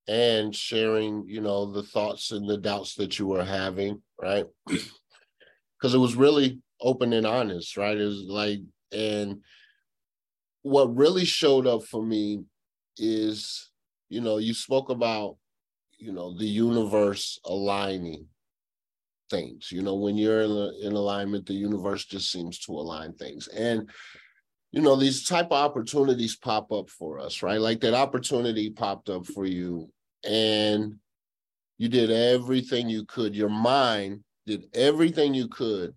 and 0.07 0.55
sharing, 0.55 1.25
you 1.27 1.41
know, 1.41 1.71
the 1.71 1.83
thoughts 1.83 2.31
and 2.31 2.49
the 2.49 2.57
doubts 2.57 2.95
that 2.95 3.17
you 3.17 3.27
were 3.27 3.43
having, 3.45 4.01
right? 4.21 4.45
Because 5.79 5.95
it 5.95 5.97
was 5.97 6.13
really 6.13 6.59
open 6.79 7.11
and 7.11 7.25
honest, 7.25 7.75
right? 7.75 7.97
It 7.97 8.05
was 8.05 8.21
like, 8.27 8.59
and 8.91 9.41
what 10.61 10.95
really 10.95 11.25
showed 11.25 11.65
up 11.65 11.81
for 11.85 12.03
me 12.03 12.43
is, 12.99 13.70
you 14.11 14.21
know, 14.21 14.37
you 14.37 14.53
spoke 14.53 14.89
about, 14.89 15.37
you 15.97 16.11
know, 16.11 16.37
the 16.37 16.45
universe 16.45 17.39
aligning 17.45 18.27
things. 19.29 19.71
You 19.71 19.81
know, 19.81 19.95
when 19.95 20.17
you're 20.17 20.41
in, 20.41 20.73
in 20.81 20.91
alignment, 20.93 21.45
the 21.45 21.53
universe 21.53 22.05
just 22.05 22.31
seems 22.31 22.59
to 22.59 22.73
align 22.73 23.13
things. 23.13 23.47
And 23.47 23.89
you 24.71 24.81
know 24.81 24.95
these 24.95 25.25
type 25.25 25.47
of 25.47 25.53
opportunities 25.65 26.37
pop 26.37 26.71
up 26.71 26.89
for 26.89 27.19
us 27.19 27.43
right 27.43 27.59
like 27.59 27.81
that 27.81 27.93
opportunity 27.93 28.69
popped 28.69 29.09
up 29.09 29.25
for 29.25 29.45
you 29.45 29.91
and 30.23 30.95
you 31.81 31.89
did 31.89 32.11
everything 32.11 32.87
you 32.89 33.05
could. 33.05 33.35
Your 33.35 33.49
mind 33.49 34.23
did 34.45 34.65
everything 34.75 35.33
you 35.33 35.47
could 35.47 35.95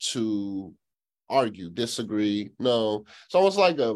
to 0.00 0.74
argue, 1.30 1.70
disagree. 1.70 2.50
No, 2.58 3.06
it's 3.24 3.34
almost 3.34 3.56
like 3.56 3.78
a 3.78 3.94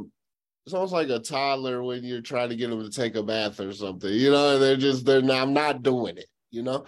it's 0.64 0.74
almost 0.74 0.92
like 0.92 1.08
a 1.08 1.18
toddler 1.18 1.82
when 1.82 2.04
you're 2.04 2.20
trying 2.20 2.48
to 2.50 2.56
get 2.56 2.70
them 2.70 2.82
to 2.82 2.90
take 2.90 3.16
a 3.16 3.22
bath 3.22 3.58
or 3.58 3.72
something, 3.72 4.12
you 4.12 4.30
know, 4.30 4.58
they're 4.58 4.76
just 4.76 5.04
they're 5.04 5.22
not, 5.22 5.42
I'm 5.42 5.52
not 5.52 5.82
doing 5.82 6.16
it, 6.16 6.28
you 6.50 6.62
know, 6.62 6.84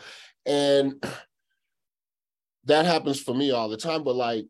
and 0.47 0.95
that 2.65 2.87
happens 2.87 3.21
for 3.21 3.35
me 3.35 3.51
all 3.51 3.69
the 3.69 3.77
time. 3.77 4.05
But 4.05 4.15
like, 4.15 4.47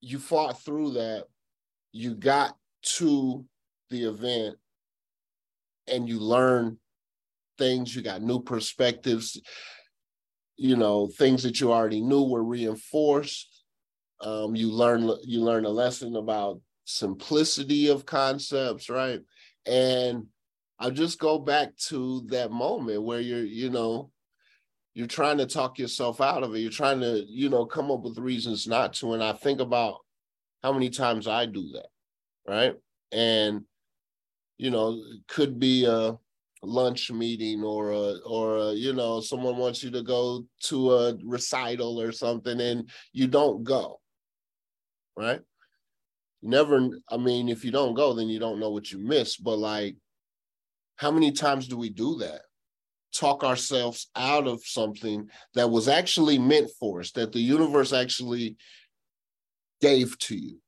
you 0.00 0.18
fought 0.18 0.62
through 0.62 0.92
that, 0.92 1.24
you 1.92 2.14
got 2.14 2.56
to 2.82 3.44
the 3.90 4.04
event, 4.04 4.56
and 5.88 6.08
you 6.08 6.20
learn 6.20 6.78
things. 7.58 7.94
You 7.94 8.02
got 8.02 8.22
new 8.22 8.40
perspectives. 8.40 9.40
You 10.56 10.76
know, 10.76 11.08
things 11.08 11.42
that 11.42 11.60
you 11.60 11.72
already 11.72 12.00
knew 12.00 12.22
were 12.22 12.44
reinforced. 12.44 13.64
Um, 14.20 14.54
you 14.54 14.70
learn 14.70 15.10
you 15.24 15.40
learn 15.40 15.64
a 15.64 15.70
lesson 15.70 16.14
about 16.14 16.60
simplicity 16.90 17.88
of 17.88 18.06
concepts, 18.06 18.90
right? 18.90 19.20
And 19.66 20.26
I'll 20.78 20.90
just 20.90 21.18
go 21.18 21.38
back 21.38 21.76
to 21.88 22.22
that 22.28 22.50
moment 22.50 23.02
where 23.02 23.20
you're, 23.20 23.44
you 23.44 23.70
know, 23.70 24.10
you're 24.94 25.06
trying 25.06 25.38
to 25.38 25.46
talk 25.46 25.78
yourself 25.78 26.20
out 26.20 26.42
of 26.42 26.54
it. 26.54 26.60
You're 26.60 26.70
trying 26.70 27.00
to, 27.00 27.24
you 27.28 27.48
know, 27.48 27.64
come 27.64 27.90
up 27.90 28.02
with 28.02 28.18
reasons 28.18 28.66
not 28.66 28.94
to. 28.94 29.12
And 29.12 29.22
I 29.22 29.32
think 29.32 29.60
about 29.60 29.98
how 30.62 30.72
many 30.72 30.90
times 30.90 31.28
I 31.28 31.46
do 31.46 31.70
that, 31.74 31.88
right? 32.46 32.74
And, 33.12 33.62
you 34.58 34.70
know, 34.70 35.02
could 35.28 35.58
be 35.58 35.84
a 35.84 36.18
lunch 36.62 37.10
meeting 37.10 37.62
or 37.62 37.92
a, 37.92 38.16
or 38.26 38.56
a, 38.56 38.72
you 38.72 38.92
know, 38.92 39.20
someone 39.20 39.56
wants 39.56 39.82
you 39.82 39.90
to 39.92 40.02
go 40.02 40.44
to 40.64 40.92
a 40.92 41.16
recital 41.24 42.00
or 42.00 42.12
something 42.12 42.60
and 42.60 42.90
you 43.12 43.26
don't 43.26 43.64
go, 43.64 44.00
right? 45.16 45.40
Never 46.42 46.88
i 47.10 47.16
mean 47.16 47.48
if 47.48 47.64
you 47.64 47.70
don't 47.70 47.94
go 47.94 48.14
then 48.14 48.28
you 48.28 48.38
don't 48.38 48.60
know 48.60 48.70
what 48.70 48.90
you 48.90 48.98
missed 48.98 49.44
but 49.44 49.58
like 49.58 49.96
how 51.00 51.10
many 51.10 51.32
times 51.32 51.66
do 51.66 51.78
we 51.78 51.88
do 51.88 52.16
that? 52.16 52.42
Talk 53.14 53.42
ourselves 53.42 54.10
out 54.14 54.46
of 54.46 54.62
something 54.62 55.30
that 55.54 55.70
was 55.70 55.88
actually 55.88 56.38
meant 56.38 56.70
for 56.78 57.00
us 57.00 57.10
that 57.12 57.32
the 57.32 57.40
universe 57.40 57.94
actually 57.94 58.56
gave 59.80 60.18
to 60.18 60.36
you 60.36 60.58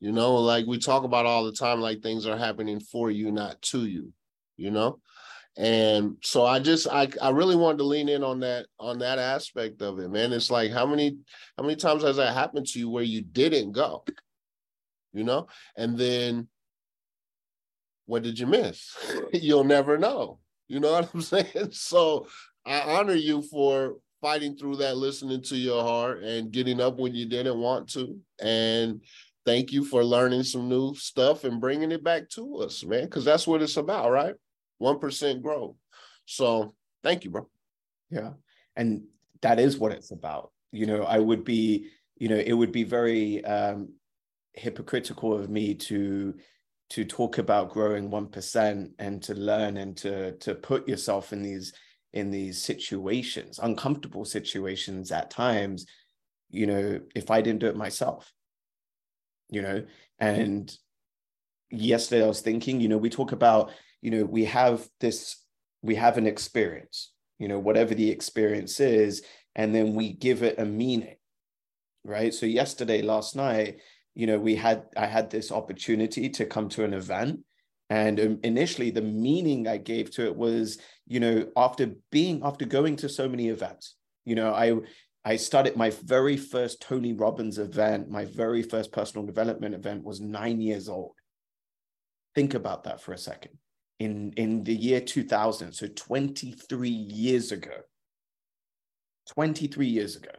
you 0.00 0.10
know? 0.10 0.34
Like 0.34 0.66
we 0.66 0.78
talk 0.78 1.04
about 1.04 1.24
all 1.24 1.44
the 1.44 1.52
time 1.52 1.80
like 1.80 2.02
things 2.02 2.26
are 2.26 2.36
happening 2.36 2.80
for 2.80 3.12
you 3.12 3.30
not 3.30 3.62
to 3.62 3.86
you 3.86 4.12
you 4.56 4.72
know? 4.72 4.98
And 5.56 6.16
so 6.24 6.44
i 6.44 6.58
just 6.58 6.88
i 6.88 7.08
i 7.22 7.30
really 7.30 7.54
wanted 7.54 7.78
to 7.78 7.84
lean 7.84 8.08
in 8.08 8.24
on 8.24 8.40
that 8.40 8.66
on 8.80 8.98
that 8.98 9.20
aspect 9.20 9.82
of 9.82 10.00
it 10.00 10.10
man. 10.10 10.32
It's 10.32 10.50
like 10.50 10.72
how 10.72 10.84
many 10.84 11.16
how 11.56 11.62
many 11.62 11.76
times 11.76 12.02
has 12.02 12.16
that 12.16 12.34
happened 12.34 12.66
to 12.66 12.80
you 12.80 12.90
where 12.90 13.04
you 13.04 13.22
didn't 13.22 13.70
go 13.70 14.04
you 15.16 15.24
know? 15.24 15.48
And 15.76 15.98
then 15.98 16.48
what 18.04 18.22
did 18.22 18.38
you 18.38 18.46
miss? 18.46 18.94
You'll 19.32 19.64
never 19.64 19.98
know. 19.98 20.38
You 20.68 20.80
know 20.80 20.92
what 20.92 21.10
I'm 21.12 21.20
saying? 21.22 21.72
So 21.72 22.26
I 22.64 22.80
honor 22.80 23.14
you 23.14 23.42
for 23.42 23.96
fighting 24.20 24.56
through 24.56 24.76
that, 24.76 24.96
listening 24.96 25.42
to 25.42 25.56
your 25.56 25.82
heart 25.82 26.22
and 26.22 26.52
getting 26.52 26.80
up 26.80 26.98
when 26.98 27.14
you 27.14 27.26
didn't 27.26 27.58
want 27.58 27.88
to. 27.90 28.18
And 28.40 29.00
thank 29.44 29.72
you 29.72 29.84
for 29.84 30.04
learning 30.04 30.42
some 30.42 30.68
new 30.68 30.94
stuff 30.94 31.44
and 31.44 31.60
bringing 31.60 31.92
it 31.92 32.02
back 32.02 32.28
to 32.30 32.58
us, 32.58 32.84
man, 32.84 33.04
because 33.04 33.24
that's 33.24 33.46
what 33.46 33.62
it's 33.62 33.76
about, 33.76 34.10
right? 34.10 34.34
1% 34.82 35.42
growth. 35.42 35.76
So 36.26 36.74
thank 37.02 37.24
you, 37.24 37.30
bro. 37.30 37.48
Yeah. 38.10 38.32
And 38.74 39.04
that 39.42 39.58
is 39.58 39.78
what 39.78 39.92
it's 39.92 40.10
about. 40.10 40.50
You 40.72 40.86
know, 40.86 41.04
I 41.04 41.18
would 41.18 41.44
be, 41.44 41.88
you 42.18 42.28
know, 42.28 42.36
it 42.36 42.52
would 42.52 42.72
be 42.72 42.84
very 42.84 43.44
um, 43.44 43.90
hypocritical 44.56 45.34
of 45.34 45.50
me 45.50 45.74
to 45.74 46.34
to 46.88 47.04
talk 47.04 47.38
about 47.38 47.70
growing 47.70 48.08
1% 48.10 48.90
and 49.00 49.22
to 49.22 49.34
learn 49.34 49.76
and 49.76 49.96
to 49.98 50.32
to 50.38 50.54
put 50.54 50.88
yourself 50.88 51.32
in 51.32 51.42
these 51.42 51.72
in 52.12 52.30
these 52.30 52.62
situations 52.62 53.58
uncomfortable 53.62 54.24
situations 54.24 55.12
at 55.12 55.30
times 55.30 55.86
you 56.48 56.66
know 56.66 57.00
if 57.14 57.30
i 57.30 57.40
didn't 57.40 57.60
do 57.60 57.66
it 57.66 57.76
myself 57.76 58.32
you 59.48 59.62
know? 59.62 59.84
And 60.18 60.76
yesterday 61.70 62.24
i 62.24 62.28
was 62.28 62.40
thinking 62.40 62.80
you 62.80 62.88
know 62.88 62.96
we 62.96 63.10
talk 63.10 63.32
about 63.32 63.72
you 64.00 64.10
know 64.10 64.24
we 64.24 64.44
have 64.44 64.88
this 65.00 65.44
we 65.82 65.96
have 65.96 66.16
an 66.16 66.26
experience 66.26 67.12
you 67.38 67.48
know 67.48 67.58
whatever 67.58 67.94
the 67.94 68.10
experience 68.10 68.80
is 68.80 69.22
and 69.54 69.74
then 69.74 69.94
we 69.94 70.12
give 70.12 70.42
it 70.42 70.58
a 70.58 70.64
meaning 70.64 71.16
right? 72.06 72.32
So 72.32 72.46
yesterday 72.46 73.02
last 73.02 73.36
night 73.36 73.80
you 74.16 74.26
know 74.26 74.38
we 74.38 74.56
had 74.56 74.84
i 74.96 75.06
had 75.06 75.30
this 75.30 75.52
opportunity 75.52 76.28
to 76.30 76.46
come 76.46 76.68
to 76.70 76.82
an 76.82 76.94
event. 76.94 77.40
And 77.88 78.18
um, 78.18 78.40
initially 78.42 78.90
the 78.90 79.02
meaning 79.02 79.68
i 79.68 79.76
gave 79.76 80.10
to 80.12 80.26
it 80.26 80.34
was 80.34 80.78
you 81.06 81.20
know 81.20 81.46
after 81.56 81.92
being 82.10 82.40
after 82.42 82.64
going 82.64 82.96
to 82.96 83.08
so 83.08 83.28
many 83.28 83.48
events 83.48 83.94
you 84.24 84.34
know 84.34 84.52
i 84.52 84.74
i 85.24 85.36
started 85.36 85.76
my 85.76 85.90
very 85.90 86.36
first 86.36 86.82
tony 86.82 87.12
robbins 87.12 87.58
event 87.58 88.10
my 88.10 88.24
very 88.24 88.62
first 88.62 88.90
personal 88.90 89.24
development 89.24 89.72
event 89.72 90.02
was 90.02 90.20
9 90.20 90.60
years 90.60 90.88
old. 90.88 91.12
Think 92.34 92.54
about 92.54 92.84
that 92.84 93.00
for 93.00 93.12
a 93.12 93.18
second. 93.18 93.52
In 94.00 94.32
in 94.36 94.64
the 94.64 94.74
year 94.74 95.00
2000 95.00 95.72
so 95.72 95.86
23 95.86 96.88
years 96.88 97.52
ago. 97.52 97.78
23 99.28 99.86
years 99.86 100.16
ago 100.16 100.30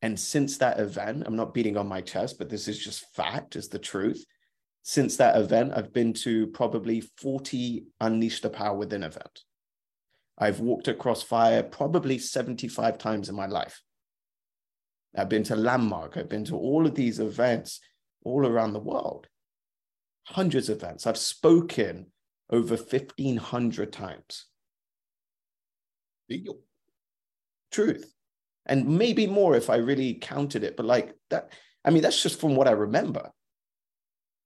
and 0.00 0.18
since 0.18 0.58
that 0.58 0.78
event, 0.78 1.24
I'm 1.26 1.36
not 1.36 1.54
beating 1.54 1.76
on 1.76 1.88
my 1.88 2.00
chest, 2.00 2.38
but 2.38 2.48
this 2.48 2.68
is 2.68 2.78
just 2.78 3.14
fact, 3.14 3.56
is 3.56 3.68
the 3.68 3.78
truth. 3.78 4.24
Since 4.82 5.16
that 5.16 5.36
event, 5.36 5.72
I've 5.74 5.92
been 5.92 6.12
to 6.14 6.46
probably 6.48 7.00
40 7.00 7.86
Unleash 8.00 8.40
the 8.40 8.50
Power 8.50 8.76
Within 8.76 9.02
events. 9.02 9.44
I've 10.38 10.60
walked 10.60 10.86
across 10.86 11.22
fire 11.22 11.64
probably 11.64 12.18
75 12.18 12.96
times 12.96 13.28
in 13.28 13.34
my 13.34 13.46
life. 13.46 13.82
I've 15.16 15.28
been 15.28 15.42
to 15.44 15.56
Landmark, 15.56 16.16
I've 16.16 16.28
been 16.28 16.44
to 16.44 16.56
all 16.56 16.86
of 16.86 16.94
these 16.94 17.18
events 17.18 17.80
all 18.24 18.46
around 18.46 18.72
the 18.72 18.78
world, 18.78 19.26
hundreds 20.24 20.68
of 20.68 20.76
events. 20.76 21.06
I've 21.06 21.18
spoken 21.18 22.12
over 22.50 22.76
1,500 22.76 23.92
times. 23.92 24.46
Truth 27.72 28.14
and 28.68 28.86
maybe 28.86 29.26
more 29.26 29.56
if 29.56 29.70
I 29.70 29.76
really 29.76 30.14
counted 30.14 30.62
it. 30.62 30.76
But 30.76 30.86
like 30.86 31.14
that, 31.30 31.52
I 31.84 31.90
mean, 31.90 32.02
that's 32.02 32.22
just 32.22 32.40
from 32.40 32.54
what 32.54 32.68
I 32.68 32.72
remember. 32.72 33.30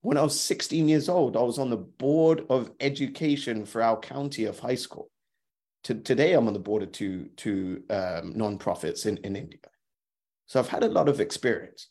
When 0.02 0.16
I 0.16 0.22
was 0.22 0.38
16 0.40 0.88
years 0.88 1.08
old, 1.08 1.36
I 1.36 1.42
was 1.42 1.58
on 1.58 1.70
the 1.70 1.76
board 1.76 2.44
of 2.50 2.70
education 2.80 3.64
for 3.64 3.82
our 3.82 3.98
county 3.98 4.44
of 4.44 4.58
high 4.58 4.74
school. 4.74 5.10
To, 5.84 5.94
today, 5.94 6.32
I'm 6.32 6.46
on 6.46 6.52
the 6.52 6.60
board 6.60 6.82
of 6.82 6.92
two, 6.92 7.28
two 7.36 7.82
um, 7.90 8.34
nonprofits 8.34 9.06
in, 9.06 9.18
in 9.18 9.36
India. 9.36 9.60
So 10.46 10.60
I've 10.60 10.68
had 10.68 10.84
a 10.84 10.88
lot 10.88 11.08
of 11.08 11.20
experience. 11.20 11.88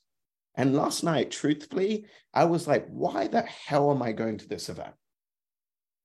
And 0.55 0.75
last 0.75 1.03
night, 1.03 1.31
truthfully, 1.31 2.05
I 2.33 2.45
was 2.45 2.67
like, 2.67 2.85
why 2.89 3.27
the 3.27 3.41
hell 3.41 3.91
am 3.91 4.01
I 4.01 4.11
going 4.11 4.37
to 4.39 4.47
this 4.47 4.69
event? 4.69 4.93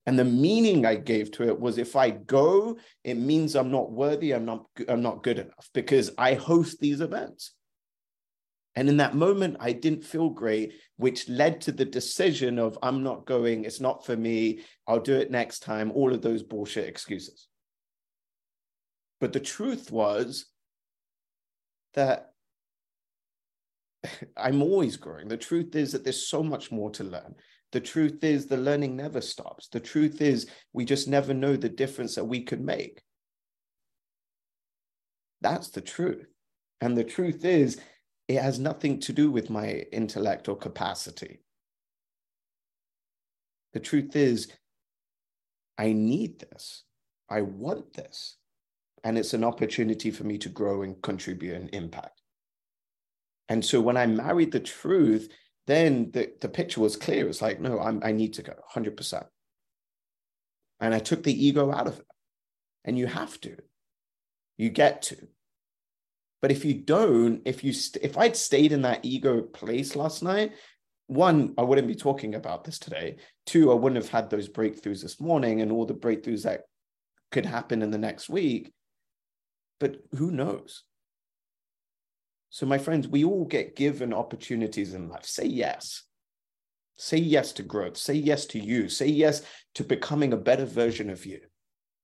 And 0.06 0.16
the 0.16 0.24
meaning 0.24 0.86
I 0.86 0.94
gave 0.94 1.32
to 1.32 1.48
it 1.48 1.58
was 1.58 1.78
if 1.78 1.96
I 1.96 2.10
go, 2.10 2.78
it 3.02 3.16
means 3.16 3.56
I'm 3.56 3.72
not 3.72 3.90
worthy, 3.90 4.32
I'm 4.32 4.44
not, 4.44 4.66
I'm 4.88 5.02
not 5.02 5.24
good 5.24 5.40
enough 5.40 5.68
because 5.74 6.12
I 6.16 6.34
host 6.34 6.78
these 6.78 7.00
events. 7.00 7.52
And 8.76 8.88
in 8.88 8.98
that 8.98 9.16
moment, 9.16 9.56
I 9.58 9.72
didn't 9.72 10.04
feel 10.04 10.28
great, 10.28 10.74
which 10.96 11.28
led 11.28 11.62
to 11.62 11.72
the 11.72 11.84
decision 11.84 12.58
of 12.58 12.78
I'm 12.82 13.02
not 13.02 13.26
going, 13.26 13.64
it's 13.64 13.80
not 13.80 14.06
for 14.06 14.16
me, 14.16 14.60
I'll 14.86 15.00
do 15.00 15.14
it 15.16 15.30
next 15.30 15.60
time, 15.60 15.90
all 15.92 16.12
of 16.12 16.22
those 16.22 16.42
bullshit 16.42 16.86
excuses. 16.86 17.48
But 19.18 19.32
the 19.32 19.40
truth 19.40 19.90
was 19.90 20.46
that 21.94 22.30
I'm 24.36 24.62
always 24.62 24.96
growing. 24.96 25.28
The 25.28 25.36
truth 25.36 25.74
is 25.74 25.92
that 25.92 26.04
there's 26.04 26.28
so 26.28 26.42
much 26.42 26.70
more 26.70 26.90
to 26.92 27.04
learn. 27.04 27.34
The 27.72 27.80
truth 27.80 28.22
is, 28.22 28.46
the 28.46 28.56
learning 28.56 28.96
never 28.96 29.20
stops. 29.20 29.68
The 29.68 29.80
truth 29.80 30.20
is, 30.20 30.48
we 30.72 30.84
just 30.84 31.08
never 31.08 31.34
know 31.34 31.56
the 31.56 31.68
difference 31.68 32.14
that 32.14 32.24
we 32.24 32.42
could 32.42 32.60
make. 32.60 33.02
That's 35.40 35.70
the 35.70 35.80
truth. 35.80 36.26
And 36.80 36.96
the 36.96 37.04
truth 37.04 37.44
is, 37.44 37.80
it 38.28 38.40
has 38.40 38.58
nothing 38.58 39.00
to 39.00 39.12
do 39.12 39.30
with 39.30 39.50
my 39.50 39.84
intellect 39.92 40.48
or 40.48 40.56
capacity. 40.56 41.40
The 43.72 43.80
truth 43.80 44.16
is, 44.16 44.48
I 45.78 45.92
need 45.92 46.40
this. 46.40 46.84
I 47.28 47.42
want 47.42 47.92
this. 47.94 48.36
And 49.04 49.18
it's 49.18 49.34
an 49.34 49.44
opportunity 49.44 50.10
for 50.10 50.24
me 50.24 50.38
to 50.38 50.48
grow 50.48 50.82
and 50.82 51.00
contribute 51.02 51.54
and 51.54 51.70
impact. 51.74 52.22
And 53.48 53.64
so 53.64 53.80
when 53.80 53.96
I 53.96 54.06
married 54.06 54.50
the 54.50 54.60
truth, 54.60 55.28
then 55.66 56.10
the, 56.12 56.32
the 56.40 56.48
picture 56.48 56.80
was 56.80 56.96
clear. 56.96 57.28
It's 57.28 57.42
like, 57.42 57.60
no, 57.60 57.80
I'm, 57.80 58.00
I 58.04 58.12
need 58.12 58.34
to 58.34 58.42
go 58.42 58.54
100%. 58.74 59.26
And 60.80 60.94
I 60.94 60.98
took 60.98 61.22
the 61.22 61.46
ego 61.46 61.72
out 61.72 61.86
of 61.86 61.98
it. 61.98 62.06
and 62.84 62.98
you 62.98 63.06
have 63.06 63.40
to. 63.42 63.56
You 64.56 64.70
get 64.70 65.02
to. 65.02 65.16
But 66.40 66.52
if 66.52 66.64
you 66.64 66.74
don't, 66.74 67.42
if 67.44 67.64
you 67.64 67.72
st- 67.72 68.04
if 68.04 68.16
I'd 68.16 68.36
stayed 68.36 68.72
in 68.72 68.82
that 68.82 69.04
ego 69.04 69.42
place 69.42 69.96
last 69.96 70.22
night, 70.22 70.52
one, 71.08 71.54
I 71.58 71.62
wouldn't 71.62 71.88
be 71.88 71.94
talking 71.94 72.34
about 72.34 72.64
this 72.64 72.78
today. 72.78 73.16
Two, 73.46 73.70
I 73.72 73.74
wouldn't 73.74 74.02
have 74.02 74.10
had 74.10 74.30
those 74.30 74.48
breakthroughs 74.48 75.02
this 75.02 75.20
morning 75.20 75.60
and 75.62 75.72
all 75.72 75.86
the 75.86 75.94
breakthroughs 75.94 76.42
that 76.44 76.62
could 77.32 77.46
happen 77.46 77.82
in 77.82 77.90
the 77.90 77.98
next 77.98 78.28
week. 78.28 78.72
But 79.80 79.96
who 80.16 80.30
knows? 80.30 80.82
So, 82.50 82.66
my 82.66 82.78
friends, 82.78 83.08
we 83.08 83.24
all 83.24 83.44
get 83.44 83.76
given 83.76 84.14
opportunities 84.14 84.94
in 84.94 85.08
life. 85.08 85.26
Say 85.26 85.46
yes. 85.46 86.02
Say 86.96 87.18
yes 87.18 87.52
to 87.52 87.62
growth. 87.62 87.96
Say 87.96 88.14
yes 88.14 88.46
to 88.46 88.58
you. 88.58 88.88
Say 88.88 89.08
yes 89.08 89.42
to 89.74 89.84
becoming 89.84 90.32
a 90.32 90.38
better 90.38 90.64
version 90.64 91.10
of 91.10 91.26
you. 91.26 91.40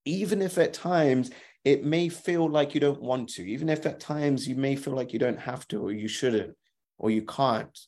Even 0.04 0.42
if 0.42 0.58
at 0.58 0.75
times 0.75 1.30
it 1.64 1.84
may 1.84 2.08
feel 2.08 2.49
like 2.49 2.75
you 2.75 2.80
don't 2.80 3.00
want 3.00 3.28
to, 3.30 3.42
even 3.42 3.68
if 3.68 3.87
at 3.87 4.00
times 4.00 4.46
you 4.46 4.56
may 4.56 4.76
feel 4.76 4.94
like 4.94 5.12
you 5.12 5.18
don't 5.18 5.38
have 5.38 5.66
to, 5.68 5.80
or 5.80 5.92
you 5.92 6.08
shouldn't, 6.08 6.56
or 6.99 7.11
you 7.11 7.22
can't. 7.22 7.78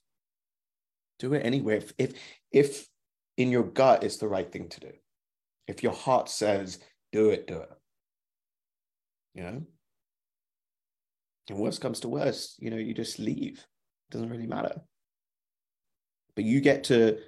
Do 1.18 1.34
it 1.34 1.44
anyway. 1.44 1.78
If, 1.78 1.92
if, 1.98 2.12
if 2.52 2.86
in 3.36 3.50
your 3.50 3.64
gut 3.64 4.04
it's 4.04 4.18
the 4.18 4.28
right 4.28 4.50
thing 4.50 4.68
to 4.70 4.80
do, 4.80 4.92
if 5.66 5.82
your 5.82 5.92
heart 5.92 6.28
says, 6.28 6.78
do 7.12 7.30
it, 7.30 7.46
do 7.46 7.56
it. 7.56 7.70
You 9.34 9.42
know? 9.42 9.62
And 11.48 11.58
worst 11.58 11.80
comes 11.80 12.00
to 12.00 12.08
worst, 12.08 12.56
you 12.58 12.70
know, 12.70 12.76
you 12.76 12.94
just 12.94 13.18
leave. 13.18 13.58
It 13.58 14.12
doesn't 14.12 14.30
really 14.30 14.46
matter. 14.46 14.80
But 16.34 16.44
you 16.44 16.60
get 16.60 16.84
to 16.84 17.18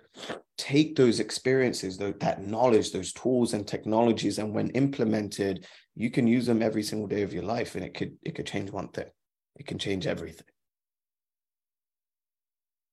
take 0.59 0.97
those 0.97 1.21
experiences, 1.21 1.99
that 1.99 2.45
knowledge, 2.45 2.93
those 2.93 3.13
tools 3.13 3.53
and 3.55 3.67
technologies, 3.67 4.39
and 4.39 4.55
when 4.55 4.71
implemented, 4.71 5.67
you 5.95 6.11
can 6.11 6.27
use 6.27 6.47
them 6.47 6.63
every 6.63 6.83
single 6.83 7.07
day 7.07 7.23
of 7.23 7.33
your 7.33 7.45
life, 7.45 7.75
and 7.75 7.85
it 7.85 7.95
could 7.95 8.17
it 8.23 8.35
could 8.35 8.47
change 8.47 8.71
one 8.71 8.89
thing. 8.89 9.07
It 9.57 9.67
can 9.67 9.79
change 9.79 10.07
everything. 10.07 10.47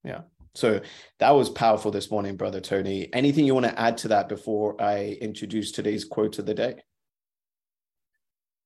Yeah. 0.04 0.22
So 0.56 0.82
that 1.20 1.32
was 1.32 1.50
powerful 1.50 1.90
this 1.90 2.12
morning, 2.12 2.38
brother 2.38 2.62
Tony. 2.62 3.10
Anything 3.12 3.46
you 3.46 3.56
want 3.56 3.66
to 3.66 3.80
add 3.80 3.98
to 4.00 4.10
that 4.10 4.30
before 4.30 4.80
I 4.80 5.18
introduce 5.20 5.72
today's 5.72 6.06
quote 6.06 6.38
of 6.38 6.46
the 6.46 6.54
day? 6.54 6.76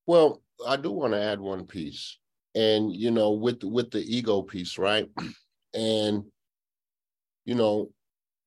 Well, 0.05 0.41
I 0.65 0.75
do 0.75 0.91
want 0.91 1.13
to 1.13 1.21
add 1.21 1.39
one 1.39 1.65
piece 1.65 2.17
and 2.55 2.95
you 2.95 3.11
know 3.11 3.31
with 3.31 3.63
with 3.63 3.91
the 3.91 4.03
ego 4.03 4.41
piece 4.41 4.77
right? 4.77 5.09
And 5.73 6.23
you 7.45 7.55
know 7.55 7.91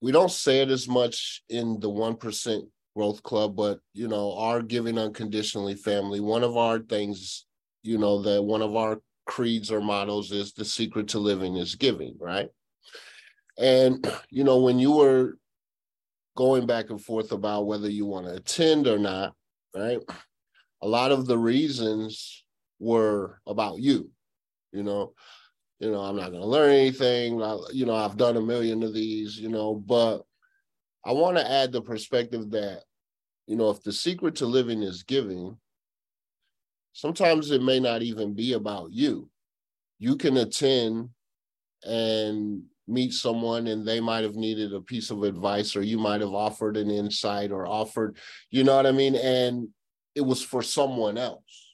we 0.00 0.11
don't 0.11 0.30
say 0.30 0.61
it 0.62 0.71
as 0.71 0.88
much 0.88 1.42
in 1.49 1.78
the 1.78 1.88
1% 1.88 2.62
growth 2.97 3.23
club 3.23 3.54
but 3.54 3.78
you 3.92 4.09
know 4.09 4.37
our 4.37 4.62
giving 4.62 4.99
unconditionally 4.99 5.75
family 5.75 6.19
one 6.19 6.42
of 6.42 6.57
our 6.57 6.80
things 6.80 7.47
you 7.83 7.99
know 7.99 8.21
that 8.23 8.42
one 8.42 8.62
of 8.62 8.75
our 8.75 9.00
creeds 9.26 9.71
or 9.71 9.80
mottos 9.80 10.33
is 10.33 10.52
the 10.52 10.64
secret 10.64 11.09
to 11.09 11.19
living 11.19 11.57
is 11.57 11.76
giving 11.76 12.16
right? 12.19 12.49
And 13.59 14.04
you 14.30 14.45
know 14.45 14.61
when 14.61 14.78
you 14.78 14.92
were 14.92 15.38
going 16.37 16.66
back 16.66 16.90
and 16.90 17.00
forth 17.00 17.33
about 17.33 17.66
whether 17.66 17.88
you 17.88 18.07
want 18.07 18.26
to 18.26 18.35
attend 18.35 18.87
or 18.87 18.99
not 18.99 19.35
right? 19.75 20.00
A 20.83 20.88
lot 20.88 21.12
of 21.12 21.26
the 21.26 21.38
reasons 21.38 22.45
were 22.80 23.40
about 23.46 23.78
you. 23.78 24.10
You 24.72 24.82
know, 24.82 25.12
you 25.78 25.90
know, 25.90 26.00
I'm 26.00 26.16
not 26.16 26.30
going 26.30 26.42
to 26.42 26.49
learn 26.49 26.72
anything. 26.72 27.42
I, 27.42 27.56
you 27.72 27.87
know, 27.87 27.94
I've 27.94 28.16
done 28.16 28.37
a 28.37 28.42
million 28.42 28.82
of 28.82 28.92
these. 28.92 29.38
You 29.38 29.49
know, 29.49 29.75
but 29.75 30.22
I 31.04 31.12
want 31.12 31.37
to 31.37 31.49
add 31.49 31.70
the 31.70 31.82
perspective 31.82 32.50
that, 32.50 32.82
you 33.46 33.56
know, 33.56 33.70
if 33.70 33.82
the 33.82 33.92
secret 33.92 34.37
to 34.37 34.46
living 34.46 34.82
is 34.82 35.02
giving, 35.02 35.56
sometimes 36.92 37.50
it 37.50 37.62
may 37.62 37.78
not 37.78 38.02
even 38.02 38.34
be 38.34 38.55
about 38.55 38.92
you. 38.92 39.28
You 39.98 40.16
can 40.16 40.38
attend 40.38 41.11
and 41.87 42.62
meet 42.87 43.12
someone 43.12 43.68
and 43.68 43.87
they 43.87 44.00
might 44.00 44.24
have 44.24 44.35
needed 44.35 44.74
a 44.74 44.81
piece 44.81 45.11
of 45.11 45.22
advice 45.22 45.76
or 45.76 45.83
you 45.83 45.96
might 45.96 46.20
have 46.20 46.35
offered 46.35 46.76
an 46.76 46.90
insight 46.90 47.52
or 47.52 47.66
offered, 47.66 48.16
you 48.50 48.64
know 48.64 48.76
what 48.76 48.87
I 48.87 48.92
mean? 48.92 49.14
And 49.14 49.68
it 50.14 50.22
was 50.22 50.42
for 50.42 50.62
someone 50.62 51.16
else 51.16 51.69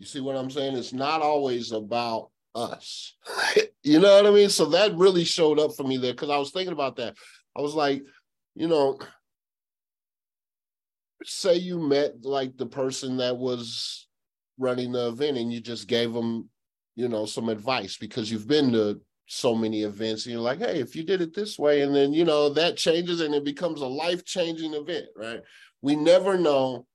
you 0.00 0.06
see 0.06 0.20
what 0.20 0.34
I'm 0.34 0.50
saying? 0.50 0.76
It's 0.76 0.94
not 0.94 1.20
always 1.20 1.72
about 1.72 2.30
us. 2.54 3.14
you 3.82 4.00
know 4.00 4.16
what 4.16 4.26
I 4.26 4.30
mean? 4.30 4.48
So 4.48 4.64
that 4.70 4.96
really 4.96 5.24
showed 5.24 5.60
up 5.60 5.76
for 5.76 5.84
me 5.84 5.98
there 5.98 6.14
because 6.14 6.30
I 6.30 6.38
was 6.38 6.50
thinking 6.50 6.72
about 6.72 6.96
that. 6.96 7.16
I 7.54 7.60
was 7.60 7.74
like, 7.74 8.02
you 8.54 8.66
know, 8.66 8.98
say 11.22 11.56
you 11.56 11.78
met 11.78 12.24
like 12.24 12.56
the 12.56 12.64
person 12.64 13.18
that 13.18 13.36
was 13.36 14.08
running 14.58 14.92
the 14.92 15.08
event 15.08 15.36
and 15.36 15.52
you 15.52 15.60
just 15.60 15.86
gave 15.86 16.14
them, 16.14 16.48
you 16.96 17.08
know, 17.08 17.26
some 17.26 17.50
advice 17.50 17.98
because 17.98 18.32
you've 18.32 18.48
been 18.48 18.72
to 18.72 19.02
so 19.26 19.54
many 19.54 19.82
events 19.82 20.24
and 20.24 20.32
you're 20.32 20.40
like, 20.40 20.60
hey, 20.60 20.80
if 20.80 20.96
you 20.96 21.04
did 21.04 21.20
it 21.20 21.34
this 21.34 21.58
way, 21.58 21.82
and 21.82 21.94
then, 21.94 22.14
you 22.14 22.24
know, 22.24 22.48
that 22.48 22.78
changes 22.78 23.20
and 23.20 23.34
it 23.34 23.44
becomes 23.44 23.82
a 23.82 23.86
life 23.86 24.24
changing 24.24 24.72
event, 24.72 25.06
right? 25.14 25.42
We 25.82 25.94
never 25.94 26.38
know 26.38 26.86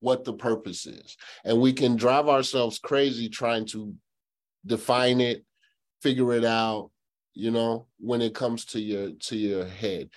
what 0.00 0.24
the 0.24 0.32
purpose 0.32 0.86
is. 0.86 1.16
And 1.44 1.60
we 1.60 1.72
can 1.72 1.96
drive 1.96 2.28
ourselves 2.28 2.78
crazy 2.78 3.28
trying 3.28 3.66
to 3.66 3.94
define 4.66 5.20
it, 5.20 5.44
figure 6.02 6.32
it 6.32 6.44
out, 6.44 6.90
you 7.34 7.50
know, 7.50 7.86
when 7.98 8.20
it 8.20 8.34
comes 8.34 8.64
to 8.66 8.80
your 8.80 9.12
to 9.12 9.36
your 9.36 9.66
head. 9.66 10.10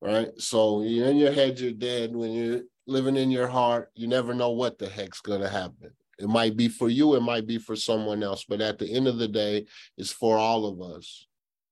Right. 0.00 0.28
So 0.38 0.82
you're 0.82 1.08
in 1.08 1.16
your 1.16 1.32
head, 1.32 1.58
you're 1.58 1.72
dead. 1.72 2.14
When 2.14 2.32
you're 2.32 2.62
living 2.86 3.16
in 3.16 3.30
your 3.30 3.48
heart, 3.48 3.90
you 3.94 4.06
never 4.06 4.32
know 4.32 4.50
what 4.50 4.78
the 4.78 4.88
heck's 4.88 5.20
gonna 5.20 5.48
happen. 5.48 5.90
It 6.18 6.28
might 6.28 6.56
be 6.56 6.68
for 6.68 6.88
you, 6.88 7.14
it 7.14 7.20
might 7.20 7.46
be 7.46 7.58
for 7.58 7.76
someone 7.76 8.22
else, 8.22 8.44
but 8.48 8.60
at 8.60 8.78
the 8.78 8.92
end 8.92 9.06
of 9.06 9.18
the 9.18 9.28
day, 9.28 9.66
it's 9.96 10.10
for 10.10 10.36
all 10.36 10.66
of 10.66 10.80
us 10.96 11.26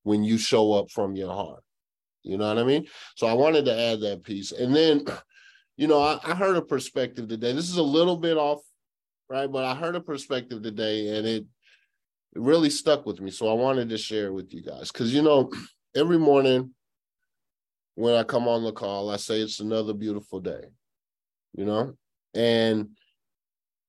when 0.04 0.22
you 0.22 0.38
show 0.38 0.72
up 0.72 0.90
from 0.90 1.16
your 1.16 1.32
heart. 1.32 1.64
You 2.22 2.38
know 2.38 2.48
what 2.48 2.58
I 2.58 2.64
mean? 2.64 2.86
So 3.16 3.26
I 3.26 3.32
wanted 3.32 3.64
to 3.66 3.78
add 3.78 4.00
that 4.00 4.24
piece. 4.24 4.52
And 4.52 4.74
then 4.74 5.04
you 5.76 5.86
know, 5.86 6.00
I, 6.00 6.18
I 6.24 6.34
heard 6.34 6.56
a 6.56 6.62
perspective 6.62 7.28
today. 7.28 7.52
This 7.52 7.68
is 7.68 7.76
a 7.76 7.82
little 7.82 8.16
bit 8.16 8.36
off, 8.36 8.60
right? 9.28 9.50
But 9.50 9.64
I 9.64 9.74
heard 9.74 9.94
a 9.94 10.00
perspective 10.00 10.62
today 10.62 11.16
and 11.16 11.26
it, 11.26 11.44
it 12.34 12.40
really 12.40 12.70
stuck 12.70 13.04
with 13.04 13.20
me. 13.20 13.30
So 13.30 13.48
I 13.48 13.54
wanted 13.54 13.88
to 13.90 13.98
share 13.98 14.32
with 14.32 14.52
you 14.54 14.62
guys. 14.62 14.90
Cause 14.90 15.12
you 15.12 15.22
know, 15.22 15.50
every 15.94 16.18
morning 16.18 16.74
when 17.94 18.14
I 18.14 18.22
come 18.22 18.48
on 18.48 18.64
the 18.64 18.72
call, 18.72 19.10
I 19.10 19.16
say 19.16 19.40
it's 19.40 19.60
another 19.60 19.94
beautiful 19.94 20.40
day, 20.40 20.64
you 21.54 21.64
know, 21.64 21.94
and 22.34 22.90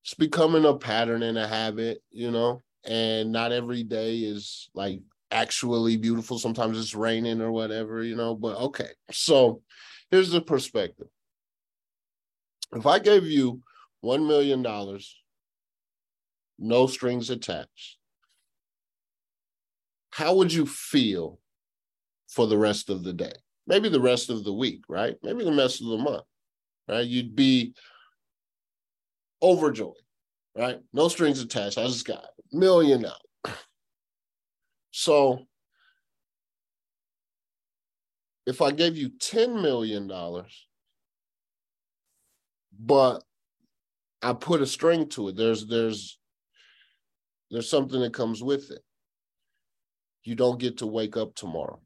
it's 0.04 0.13
becoming 0.13 0.65
a 0.65 0.78
pattern 0.78 1.23
and 1.23 1.38
a 1.38 1.47
habit, 1.47 2.02
you 2.10 2.32
know, 2.32 2.62
and 2.86 3.32
not 3.32 3.52
every 3.52 3.84
day 3.84 4.19
is 4.19 4.69
like 4.73 5.02
actually 5.32 5.97
beautiful. 5.97 6.39
Sometimes 6.39 6.80
it's 6.80 6.95
raining 6.95 7.41
or 7.41 7.52
whatever, 7.52 8.02
you 8.02 8.15
know, 8.15 8.34
but 8.34 8.58
okay. 8.58 8.89
So 9.12 9.62
here's 10.10 10.32
the 10.32 10.39
perspective 10.41 11.08
if 12.75 12.86
I 12.86 12.99
gave 12.99 13.25
you 13.25 13.62
$1 14.03 14.27
million, 14.27 14.65
no 16.60 16.88
strings 16.88 17.30
attached, 17.30 17.97
how 20.12 20.36
would 20.36 20.51
you 20.51 20.65
feel 20.65 21.39
for 22.27 22.47
the 22.47 22.58
rest 22.58 22.89
of 22.89 23.03
the 23.03 23.13
day? 23.13 23.34
Maybe 23.67 23.89
the 23.89 24.01
rest 24.01 24.30
of 24.30 24.43
the 24.43 24.53
week, 24.53 24.82
right? 24.89 25.15
Maybe 25.23 25.43
the 25.43 25.53
rest 25.53 25.82
of 25.82 25.88
the 25.88 25.97
month, 25.97 26.23
right? 26.88 27.06
You'd 27.06 27.36
be 27.36 27.73
overjoyed, 29.41 29.93
right? 30.56 30.80
No 30.93 31.08
strings 31.08 31.41
attached. 31.41 31.77
I 31.77 31.86
just 31.86 32.08
got 32.08 32.23
a 32.23 32.56
million 32.56 33.06
out. 33.06 33.53
So 34.91 35.45
if 38.47 38.62
I 38.62 38.71
gave 38.71 38.97
you 38.97 39.10
$10 39.10 39.62
million, 39.62 40.10
but 42.80 43.24
I 44.22 44.34
put 44.34 44.62
a 44.62 44.68
string 44.68 45.10
to 45.10 45.30
it. 45.30 45.36
There's 45.36 45.68
there's 45.68 46.18
there's 47.50 47.70
something 47.70 48.02
that 48.02 48.13
comes 48.13 48.44
with 48.44 48.72
it. 48.72 48.82
You 50.24 50.36
don't 50.36 50.60
get 50.60 50.78
to 50.80 50.88
wake 50.88 51.16
up 51.16 51.36
tomorrow. 51.36 51.80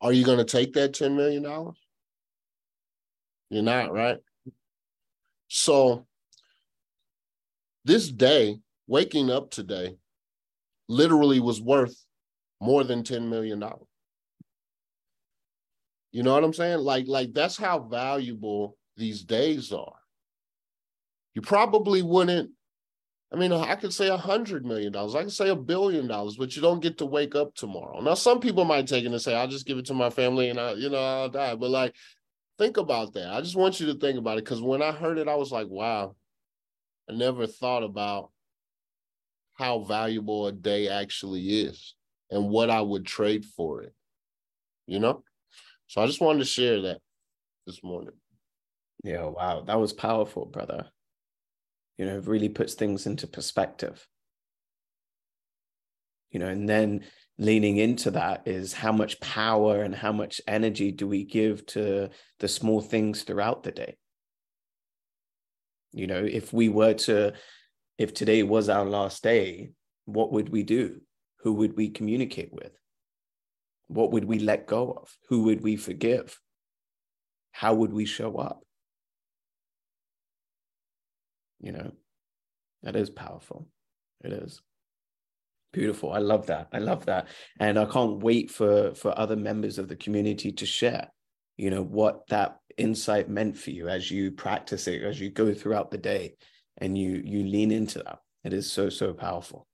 Are 0.00 0.12
you 0.12 0.24
going 0.24 0.38
to 0.38 0.44
take 0.44 0.72
that 0.74 0.92
$10 0.92 1.16
million? 1.16 1.42
You're 3.50 3.62
not, 3.62 3.92
right? 3.92 4.18
So 5.48 6.06
this 7.84 8.08
day, 8.08 8.58
waking 8.88 9.30
up 9.30 9.50
today, 9.50 9.96
literally 10.88 11.40
was 11.40 11.60
worth 11.60 12.04
more 12.60 12.82
than 12.82 13.04
$10 13.04 13.28
million. 13.28 13.62
You 16.16 16.22
know 16.22 16.32
what 16.32 16.44
I'm 16.44 16.54
saying? 16.54 16.78
Like, 16.78 17.08
like 17.08 17.34
that's 17.34 17.58
how 17.58 17.78
valuable 17.78 18.78
these 18.96 19.22
days 19.22 19.70
are. 19.70 19.98
You 21.34 21.42
probably 21.42 22.00
wouldn't. 22.00 22.52
I 23.30 23.36
mean, 23.36 23.52
I 23.52 23.74
could 23.74 23.92
say 23.92 24.08
a 24.08 24.16
hundred 24.16 24.64
million 24.64 24.92
dollars. 24.92 25.14
I 25.14 25.24
could 25.24 25.34
say 25.34 25.50
a 25.50 25.54
billion 25.54 26.06
dollars, 26.06 26.38
but 26.38 26.56
you 26.56 26.62
don't 26.62 26.80
get 26.80 26.96
to 26.98 27.04
wake 27.04 27.34
up 27.34 27.54
tomorrow. 27.54 28.00
Now, 28.00 28.14
some 28.14 28.40
people 28.40 28.64
might 28.64 28.86
take 28.86 29.04
it 29.04 29.12
and 29.12 29.20
say, 29.20 29.34
"I'll 29.34 29.46
just 29.46 29.66
give 29.66 29.76
it 29.76 29.84
to 29.86 29.92
my 29.94 30.08
family 30.08 30.48
and 30.48 30.58
I, 30.58 30.72
you 30.72 30.88
know, 30.88 30.96
I'll 30.96 31.28
die." 31.28 31.54
But 31.54 31.68
like, 31.68 31.94
think 32.56 32.78
about 32.78 33.12
that. 33.12 33.34
I 33.34 33.42
just 33.42 33.54
want 33.54 33.78
you 33.78 33.92
to 33.92 33.98
think 33.98 34.18
about 34.18 34.38
it 34.38 34.44
because 34.44 34.62
when 34.62 34.80
I 34.80 34.92
heard 34.92 35.18
it, 35.18 35.28
I 35.28 35.34
was 35.34 35.52
like, 35.52 35.68
wow, 35.68 36.16
I 37.10 37.12
never 37.12 37.46
thought 37.46 37.82
about 37.82 38.30
how 39.52 39.80
valuable 39.80 40.46
a 40.46 40.52
day 40.52 40.88
actually 40.88 41.60
is 41.60 41.94
and 42.30 42.48
what 42.48 42.70
I 42.70 42.80
would 42.80 43.04
trade 43.04 43.44
for 43.44 43.82
it. 43.82 43.92
You 44.86 44.98
know? 44.98 45.22
So 45.88 46.02
I 46.02 46.06
just 46.06 46.20
wanted 46.20 46.40
to 46.40 46.44
share 46.44 46.80
that 46.82 46.98
this 47.66 47.82
morning. 47.82 48.14
Yeah, 49.04 49.24
wow. 49.24 49.62
That 49.62 49.78
was 49.78 49.92
powerful, 49.92 50.46
brother. 50.46 50.86
You 51.96 52.06
know, 52.06 52.18
it 52.18 52.26
really 52.26 52.48
puts 52.48 52.74
things 52.74 53.06
into 53.06 53.26
perspective. 53.26 54.06
You 56.30 56.40
know, 56.40 56.48
and 56.48 56.68
then 56.68 57.04
leaning 57.38 57.76
into 57.76 58.10
that 58.12 58.46
is 58.46 58.72
how 58.72 58.92
much 58.92 59.20
power 59.20 59.82
and 59.82 59.94
how 59.94 60.12
much 60.12 60.40
energy 60.46 60.90
do 60.90 61.06
we 61.06 61.24
give 61.24 61.64
to 61.66 62.10
the 62.40 62.48
small 62.48 62.80
things 62.80 63.22
throughout 63.22 63.62
the 63.62 63.72
day? 63.72 63.96
You 65.92 66.06
know, 66.06 66.24
if 66.24 66.52
we 66.52 66.68
were 66.68 66.94
to, 66.94 67.32
if 67.96 68.12
today 68.12 68.42
was 68.42 68.68
our 68.68 68.84
last 68.84 69.22
day, 69.22 69.70
what 70.04 70.32
would 70.32 70.48
we 70.48 70.62
do? 70.62 71.00
Who 71.40 71.54
would 71.54 71.76
we 71.76 71.90
communicate 71.90 72.52
with? 72.52 72.72
What 73.88 74.12
would 74.12 74.24
we 74.24 74.38
let 74.38 74.66
go 74.66 74.92
of? 74.92 75.16
Who 75.28 75.44
would 75.44 75.62
we 75.62 75.76
forgive? 75.76 76.40
How 77.52 77.74
would 77.74 77.92
we 77.92 78.04
show 78.04 78.36
up? 78.36 78.60
You 81.60 81.72
know, 81.72 81.92
that 82.82 82.96
is 82.96 83.10
powerful. 83.10 83.68
It 84.22 84.32
is. 84.32 84.60
Beautiful. 85.72 86.12
I 86.12 86.18
love 86.18 86.46
that. 86.46 86.68
I 86.72 86.78
love 86.78 87.06
that. 87.06 87.28
And 87.60 87.78
I 87.78 87.84
can't 87.84 88.22
wait 88.22 88.50
for 88.50 88.94
for 88.94 89.18
other 89.18 89.36
members 89.36 89.78
of 89.78 89.88
the 89.88 89.96
community 89.96 90.52
to 90.52 90.66
share, 90.66 91.08
you 91.56 91.70
know, 91.70 91.82
what 91.82 92.26
that 92.28 92.58
insight 92.76 93.28
meant 93.28 93.56
for 93.56 93.70
you 93.70 93.88
as 93.88 94.10
you 94.10 94.32
practice 94.32 94.86
it, 94.86 95.02
as 95.02 95.20
you 95.20 95.30
go 95.30 95.52
throughout 95.54 95.90
the 95.90 95.98
day 95.98 96.34
and 96.78 96.96
you 96.96 97.22
you 97.24 97.44
lean 97.44 97.70
into 97.72 97.98
that. 98.00 98.18
It 98.44 98.52
is 98.52 98.70
so, 98.70 98.88
so 98.88 99.12
powerful. 99.12 99.66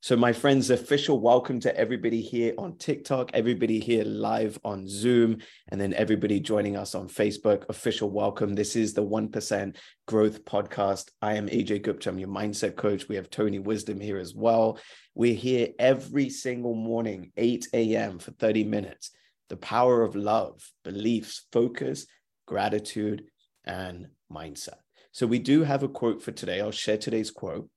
So, 0.00 0.16
my 0.16 0.32
friends, 0.32 0.70
official 0.70 1.18
welcome 1.18 1.58
to 1.58 1.76
everybody 1.76 2.22
here 2.22 2.54
on 2.56 2.78
TikTok, 2.78 3.32
everybody 3.34 3.80
here 3.80 4.04
live 4.04 4.56
on 4.64 4.86
Zoom, 4.86 5.38
and 5.70 5.80
then 5.80 5.92
everybody 5.92 6.38
joining 6.38 6.76
us 6.76 6.94
on 6.94 7.08
Facebook. 7.08 7.68
Official 7.68 8.08
welcome. 8.08 8.54
This 8.54 8.76
is 8.76 8.94
the 8.94 9.04
1% 9.04 9.76
Growth 10.06 10.44
Podcast. 10.44 11.10
I 11.20 11.34
am 11.34 11.48
AJ 11.48 11.82
Gupta, 11.82 12.10
I'm 12.10 12.18
your 12.20 12.28
mindset 12.28 12.76
coach. 12.76 13.08
We 13.08 13.16
have 13.16 13.28
Tony 13.28 13.58
Wisdom 13.58 13.98
here 13.98 14.18
as 14.18 14.36
well. 14.36 14.78
We're 15.16 15.34
here 15.34 15.70
every 15.80 16.30
single 16.30 16.76
morning, 16.76 17.32
8 17.36 17.66
a.m. 17.74 18.20
for 18.20 18.30
30 18.30 18.62
minutes. 18.62 19.10
The 19.48 19.56
power 19.56 20.02
of 20.02 20.14
love, 20.14 20.62
beliefs, 20.84 21.46
focus, 21.50 22.06
gratitude, 22.46 23.24
and 23.64 24.06
mindset. 24.32 24.78
So, 25.10 25.26
we 25.26 25.40
do 25.40 25.64
have 25.64 25.82
a 25.82 25.88
quote 25.88 26.22
for 26.22 26.30
today. 26.30 26.60
I'll 26.60 26.70
share 26.70 26.98
today's 26.98 27.32
quote. 27.32 27.68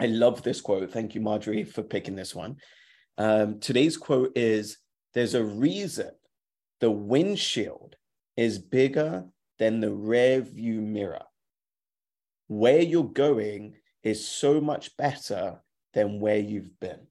I 0.00 0.06
love 0.06 0.42
this 0.42 0.60
quote. 0.60 0.90
Thank 0.90 1.14
you, 1.14 1.20
Marjorie, 1.20 1.64
for 1.64 1.82
picking 1.82 2.16
this 2.16 2.34
one. 2.34 2.56
Um, 3.16 3.60
today's 3.60 3.96
quote 3.96 4.36
is 4.36 4.78
There's 5.12 5.34
a 5.34 5.44
reason 5.44 6.10
the 6.80 6.90
windshield 6.90 7.96
is 8.36 8.58
bigger 8.58 9.24
than 9.58 9.80
the 9.80 9.92
rear 9.92 10.40
view 10.40 10.80
mirror. 10.80 11.22
Where 12.48 12.80
you're 12.80 13.04
going 13.04 13.74
is 14.02 14.26
so 14.26 14.60
much 14.60 14.96
better 14.96 15.60
than 15.94 16.20
where 16.20 16.38
you've 16.38 16.78
been. 16.80 17.06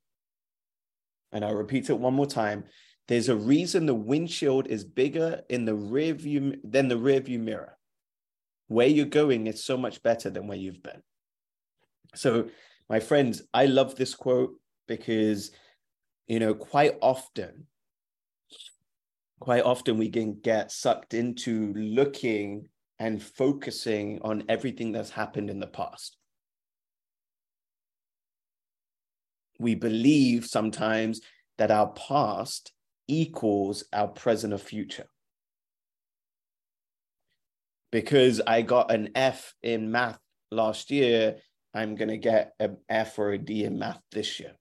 And 1.32 1.44
I'll 1.44 1.56
repeat 1.56 1.90
it 1.90 1.98
one 1.98 2.14
more 2.14 2.28
time. 2.28 2.66
There's 3.08 3.30
a 3.30 3.36
reason 3.36 3.86
the 3.86 3.96
windshield 3.96 4.68
is 4.68 4.84
bigger 4.84 5.42
in 5.50 5.66
the 5.66 5.76
rear 5.76 6.14
view 6.14 6.56
than 6.64 6.88
the 6.88 6.98
rear 6.98 7.20
view 7.20 7.40
mirror. 7.40 7.78
Where 8.68 8.88
you're 8.88 9.06
going 9.06 9.48
is 9.48 9.64
so 9.64 9.78
much 9.78 10.04
better 10.04 10.30
than 10.30 10.48
where 10.48 10.58
you've 10.58 10.84
been. 10.84 11.02
So 12.16 12.50
my 12.90 13.00
friends, 13.00 13.42
I 13.54 13.66
love 13.66 13.96
this 13.96 14.16
quote 14.16 14.56
because, 14.88 15.52
you 16.28 16.40
know, 16.40 16.54
quite 16.54 16.98
often, 17.02 17.68
quite 19.40 19.64
often 19.64 19.98
we 19.98 20.10
can 20.10 20.40
get 20.42 20.72
sucked 20.72 21.14
into 21.14 21.74
looking 21.74 22.68
and 23.00 23.22
focusing 23.22 24.20
on 24.22 24.44
everything 24.50 24.92
that's 24.92 25.10
happened 25.10 25.50
in 25.50 25.60
the 25.60 25.68
past. 25.68 26.18
We 29.60 29.76
believe 29.76 30.46
sometimes 30.46 31.22
that 31.58 31.72
our 31.72 31.92
past 31.94 32.72
equals 33.08 33.84
our 33.94 34.08
present 34.08 34.54
or 34.54 34.58
future. 34.58 35.08
Because 37.92 38.42
I 38.46 38.62
got 38.62 38.92
an 38.92 39.10
F 39.16 39.54
in 39.62 39.92
math 39.92 40.20
last 40.52 40.92
year 40.92 41.38
I'm 41.74 41.96
going 41.96 42.10
to 42.10 42.18
get 42.18 42.54
an 42.60 42.78
F 42.88 43.18
or 43.18 43.32
a 43.32 43.38
D 43.38 43.64
in 43.64 43.80
math 43.80 44.02
this 44.12 44.40
year. 44.40 44.54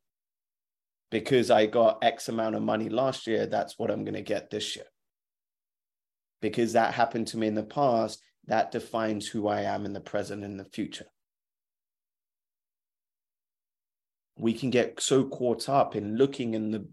Because 1.10 1.50
I 1.50 1.66
got 1.66 2.02
X 2.02 2.28
amount 2.28 2.54
of 2.54 2.62
money 2.62 2.88
last 2.88 3.26
year, 3.26 3.46
that's 3.46 3.78
what 3.78 3.90
I'm 3.90 4.04
going 4.04 4.14
to 4.14 4.22
get 4.22 4.50
this 4.50 4.76
year. 4.76 4.86
Because 6.40 6.72
that 6.72 6.94
happened 6.94 7.26
to 7.28 7.36
me 7.36 7.46
in 7.46 7.54
the 7.54 7.62
past, 7.62 8.22
that 8.46 8.72
defines 8.72 9.28
who 9.28 9.46
I 9.46 9.62
am 9.62 9.84
in 9.84 9.92
the 9.92 10.00
present 10.00 10.42
and 10.42 10.58
the 10.58 10.64
future. 10.64 11.06
We 14.38 14.54
can 14.54 14.70
get 14.70 15.00
so 15.00 15.24
caught 15.24 15.68
up 15.68 15.94
in 15.94 16.16
looking 16.16 16.54
in 16.54 16.70
the 16.70 16.88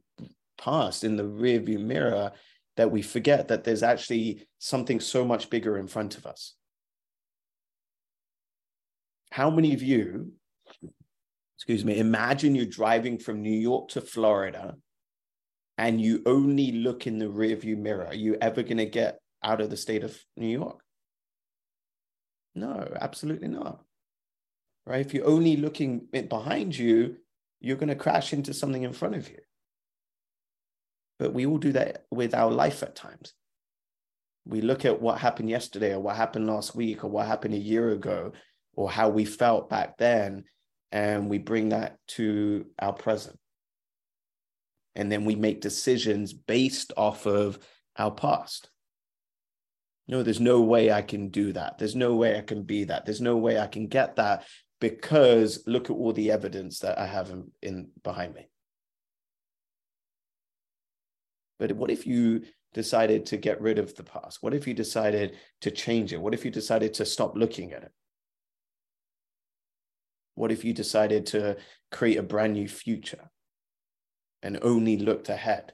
past, 0.62 1.05
in 1.05 1.15
the 1.15 1.23
rearview 1.23 1.79
mirror, 1.79 2.34
that 2.75 2.91
we 2.91 3.01
forget 3.01 3.47
that 3.47 3.63
there's 3.63 3.84
actually 3.84 4.47
something 4.60 4.99
so 4.99 5.23
much 5.25 5.49
bigger 5.49 5.77
in 5.77 5.88
front 5.88 6.17
of 6.17 6.25
us. 6.25 6.55
How 9.31 9.49
many 9.49 9.73
of 9.73 9.81
you, 9.81 10.33
excuse 11.57 11.85
me, 11.85 11.99
imagine 11.99 12.55
you're 12.55 12.65
driving 12.65 13.19
from 13.19 13.41
New 13.41 13.57
York 13.57 13.89
to 13.89 14.01
Florida 14.01 14.75
and 15.77 16.01
you 16.01 16.21
only 16.25 16.71
look 16.71 17.05
in 17.05 17.19
the 17.19 17.25
rearview 17.25 17.77
mirror? 17.77 18.07
Are 18.07 18.15
you 18.15 18.37
ever 18.41 18.63
going 18.63 18.77
to 18.77 18.85
get 18.85 19.19
out 19.43 19.61
of 19.61 19.69
the 19.69 19.77
state 19.77 20.03
of 20.03 20.17
New 20.35 20.47
York? 20.47 20.79
No, 22.55 22.91
absolutely 22.99 23.47
not. 23.47 23.81
Right? 24.85 25.05
If 25.05 25.13
you're 25.13 25.27
only 25.27 25.55
looking 25.55 26.07
behind 26.11 26.77
you, 26.77 27.17
you're 27.61 27.77
going 27.77 27.89
to 27.89 27.95
crash 27.95 28.33
into 28.33 28.53
something 28.53 28.83
in 28.83 28.93
front 28.93 29.15
of 29.15 29.29
you. 29.29 29.37
But 31.19 31.33
we 31.33 31.45
all 31.45 31.57
do 31.57 31.73
that 31.73 32.05
with 32.09 32.33
our 32.33 32.49
life 32.49 32.81
at 32.81 32.95
times. 32.95 33.33
We 34.45 34.61
look 34.61 34.85
at 34.85 35.01
what 35.01 35.19
happened 35.19 35.49
yesterday 35.49 35.93
or 35.93 35.99
what 35.99 36.15
happened 36.15 36.47
last 36.47 36.75
week 36.75 37.03
or 37.03 37.09
what 37.09 37.27
happened 37.27 37.53
a 37.53 37.57
year 37.57 37.91
ago 37.91 38.31
or 38.79 38.89
how 38.89 39.09
we 39.09 39.25
felt 39.25 39.69
back 39.69 39.97
then, 39.97 40.45
and 40.93 41.29
we 41.29 41.37
bring 41.37 41.67
that 41.67 41.97
to 42.07 42.65
our 42.81 42.93
present. 42.93 43.37
And 44.95 45.11
then 45.11 45.25
we 45.25 45.35
make 45.35 45.59
decisions 45.59 46.31
based 46.31 46.93
off 46.95 47.25
of 47.25 47.59
our 47.97 48.09
past. 48.09 48.69
No, 50.07 50.23
there's 50.23 50.39
no 50.39 50.61
way 50.61 50.93
I 50.93 51.01
can 51.01 51.27
do 51.27 51.51
that. 51.51 51.77
There's 51.77 51.93
no 51.93 52.15
way 52.15 52.37
I 52.37 52.41
can 52.41 52.63
be 52.63 52.85
that. 52.85 53.05
There's 53.05 53.19
no 53.19 53.35
way 53.35 53.59
I 53.59 53.67
can 53.67 53.87
get 53.87 54.15
that 54.15 54.45
because 54.79 55.61
look 55.67 55.89
at 55.89 55.97
all 55.97 56.13
the 56.13 56.31
evidence 56.31 56.79
that 56.79 56.97
I 56.97 57.05
have 57.05 57.31
in, 57.31 57.51
in 57.61 57.89
behind 58.01 58.33
me. 58.33 58.47
But 61.59 61.73
what 61.73 61.91
if 61.91 62.07
you 62.07 62.43
decided 62.73 63.25
to 63.25 63.35
get 63.35 63.59
rid 63.59 63.77
of 63.77 63.93
the 63.95 64.05
past? 64.05 64.37
What 64.39 64.53
if 64.53 64.65
you 64.69 64.73
decided 64.73 65.35
to 65.59 65.69
change 65.69 66.13
it? 66.13 66.21
What 66.21 66.33
if 66.33 66.45
you 66.45 66.51
decided 66.51 66.93
to 66.93 67.05
stop 67.05 67.35
looking 67.35 67.73
at 67.73 67.83
it? 67.83 67.91
What 70.39 70.54
if 70.54 70.63
you 70.63 70.71
decided 70.71 71.25
to 71.28 71.58
create 71.91 72.15
a 72.15 72.23
brand 72.23 72.54
new 72.54 72.69
future 72.69 73.30
and 74.41 74.58
only 74.62 74.95
looked 74.95 75.28
ahead? 75.28 75.73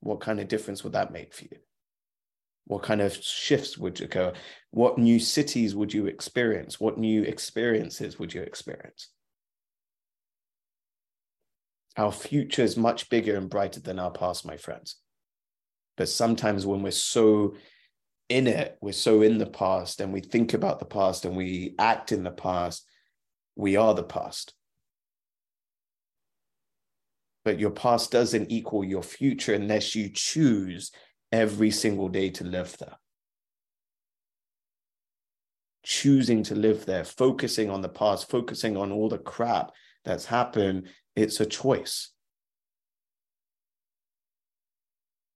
What 0.00 0.20
kind 0.20 0.38
of 0.38 0.46
difference 0.46 0.84
would 0.84 0.92
that 0.92 1.14
make 1.14 1.32
for 1.32 1.44
you? 1.44 1.56
What 2.66 2.82
kind 2.82 3.00
of 3.00 3.14
shifts 3.14 3.78
would 3.78 3.98
occur? 4.02 4.34
What 4.70 4.98
new 4.98 5.18
cities 5.18 5.74
would 5.74 5.94
you 5.94 6.08
experience? 6.08 6.78
What 6.78 6.98
new 6.98 7.22
experiences 7.22 8.18
would 8.18 8.34
you 8.34 8.42
experience? 8.42 9.08
Our 11.96 12.12
future 12.12 12.64
is 12.64 12.76
much 12.76 13.08
bigger 13.08 13.34
and 13.38 13.48
brighter 13.48 13.80
than 13.80 13.98
our 13.98 14.10
past, 14.10 14.44
my 14.44 14.58
friends. 14.58 14.96
But 15.96 16.10
sometimes 16.10 16.66
when 16.66 16.82
we're 16.82 16.90
so 16.90 17.54
in 18.30 18.46
it, 18.46 18.78
we're 18.80 18.92
so 18.92 19.22
in 19.22 19.38
the 19.38 19.46
past 19.46 20.00
and 20.00 20.12
we 20.12 20.20
think 20.20 20.54
about 20.54 20.78
the 20.78 20.86
past 20.86 21.24
and 21.24 21.36
we 21.36 21.74
act 21.78 22.12
in 22.12 22.22
the 22.22 22.30
past, 22.30 22.86
we 23.56 23.76
are 23.76 23.92
the 23.92 24.04
past. 24.04 24.54
But 27.44 27.58
your 27.58 27.70
past 27.70 28.12
doesn't 28.12 28.50
equal 28.50 28.84
your 28.84 29.02
future 29.02 29.54
unless 29.54 29.96
you 29.96 30.10
choose 30.12 30.92
every 31.32 31.70
single 31.70 32.08
day 32.08 32.30
to 32.30 32.44
live 32.44 32.76
there. 32.78 32.96
Choosing 35.82 36.44
to 36.44 36.54
live 36.54 36.86
there, 36.86 37.04
focusing 37.04 37.68
on 37.68 37.80
the 37.80 37.88
past, 37.88 38.30
focusing 38.30 38.76
on 38.76 38.92
all 38.92 39.08
the 39.08 39.18
crap 39.18 39.72
that's 40.04 40.26
happened, 40.26 40.88
it's 41.16 41.40
a 41.40 41.46
choice. 41.46 42.10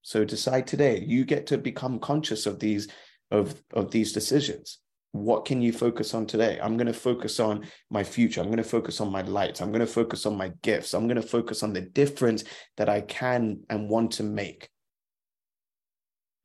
So 0.05 0.23
decide 0.23 0.67
today. 0.67 1.03
You 1.05 1.25
get 1.25 1.47
to 1.47 1.57
become 1.57 1.99
conscious 1.99 2.45
of 2.45 2.61
these 2.61 2.89
of 3.31 3.61
of 3.73 3.91
these 3.91 4.13
decisions. 4.13 4.79
What 5.13 5.47
can 5.47 5.63
you 5.63 5.73
focus 5.73 6.13
on 6.13 6.27
today? 6.27 6.59
I'm 6.63 6.77
going 6.77 6.89
to 6.89 6.93
focus 6.93 7.41
on 7.41 7.67
my 7.89 8.05
future. 8.05 8.41
I'm 8.41 8.49
going 8.49 8.59
to 8.59 8.65
focus 8.65 9.01
on 9.01 9.11
my 9.11 9.23
lights. 9.23 9.63
I'm 9.63 9.71
going 9.71 9.81
to 9.81 9.87
focus 9.87 10.27
on 10.27 10.37
my 10.37 10.53
gifts. 10.63 10.93
I'm 10.93 11.07
going 11.07 11.21
to 11.21 11.27
focus 11.27 11.63
on 11.63 11.73
the 11.73 11.81
difference 11.81 12.45
that 12.77 12.89
I 12.89 13.01
can 13.01 13.61
and 13.71 13.89
want 13.89 14.13
to 14.13 14.25
make. 14.25 14.69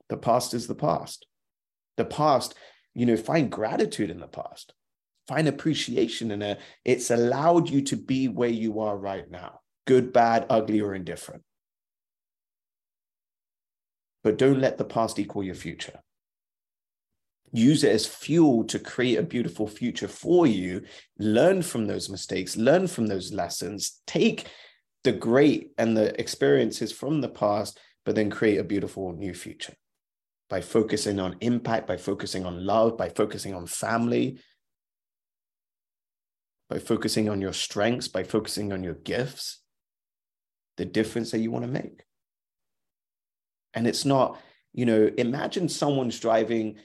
The 0.07 0.17
past 0.17 0.53
is 0.53 0.67
the 0.67 0.75
past. 0.75 1.25
The 1.97 2.05
past, 2.05 2.55
you 2.93 3.05
know, 3.05 3.17
find 3.17 3.51
gratitude 3.51 4.09
in 4.09 4.19
the 4.19 4.27
past. 4.27 4.73
Find 5.27 5.47
appreciation 5.47 6.31
in 6.31 6.41
it. 6.43 6.59
It's 6.85 7.11
allowed 7.11 7.69
you 7.69 7.81
to 7.81 7.97
be 7.97 8.27
where 8.29 8.49
you 8.49 8.79
are 8.79 8.97
right 8.97 9.29
now 9.29 9.59
good, 9.85 10.13
bad, 10.13 10.45
ugly, 10.51 10.79
or 10.81 10.93
indifferent. 10.93 11.41
But 14.23 14.37
don't 14.37 14.59
let 14.59 14.77
the 14.77 14.85
past 14.85 15.19
equal 15.19 15.43
your 15.43 15.55
future. 15.55 15.99
Use 17.51 17.83
it 17.83 17.91
as 17.91 18.05
fuel 18.05 18.63
to 18.65 18.77
create 18.77 19.17
a 19.17 19.23
beautiful 19.23 19.67
future 19.67 20.07
for 20.07 20.45
you. 20.45 20.83
Learn 21.17 21.61
from 21.61 21.87
those 21.87 22.09
mistakes 22.09 22.55
learn 22.55 22.87
from 22.87 23.07
those 23.07 23.33
lessons. 23.33 24.01
Take 24.05 24.47
the 25.03 25.11
great 25.11 25.71
and 25.77 25.95
the 25.95 26.19
experiences 26.19 26.91
from 26.91 27.21
the 27.21 27.29
past 27.29 27.79
but 28.05 28.15
then 28.15 28.29
create 28.29 28.57
a 28.57 28.63
beautiful 28.63 29.13
new 29.13 29.33
future 29.33 29.73
by 30.49 30.61
focusing 30.61 31.19
on 31.19 31.37
impact 31.41 31.87
by 31.87 31.97
focusing 31.97 32.45
on 32.45 32.65
love 32.65 32.97
by 32.97 33.09
focusing 33.09 33.53
on 33.53 33.65
family 33.65 34.39
by 36.69 36.79
focusing 36.79 37.29
on 37.29 37.39
your 37.39 37.53
strengths 37.53 38.07
by 38.07 38.23
focusing 38.23 38.73
on 38.73 38.83
your 38.83 38.95
gifts 38.95 39.61
the 40.77 40.85
difference 40.85 41.31
that 41.31 41.39
you 41.39 41.51
want 41.51 41.63
to 41.63 41.71
make 41.71 42.03
and 43.73 43.87
it's 43.87 44.05
not 44.05 44.39
you 44.73 44.85
know 44.85 45.09
imagine 45.17 45.67
someone's 45.67 46.19
driving 46.19 46.77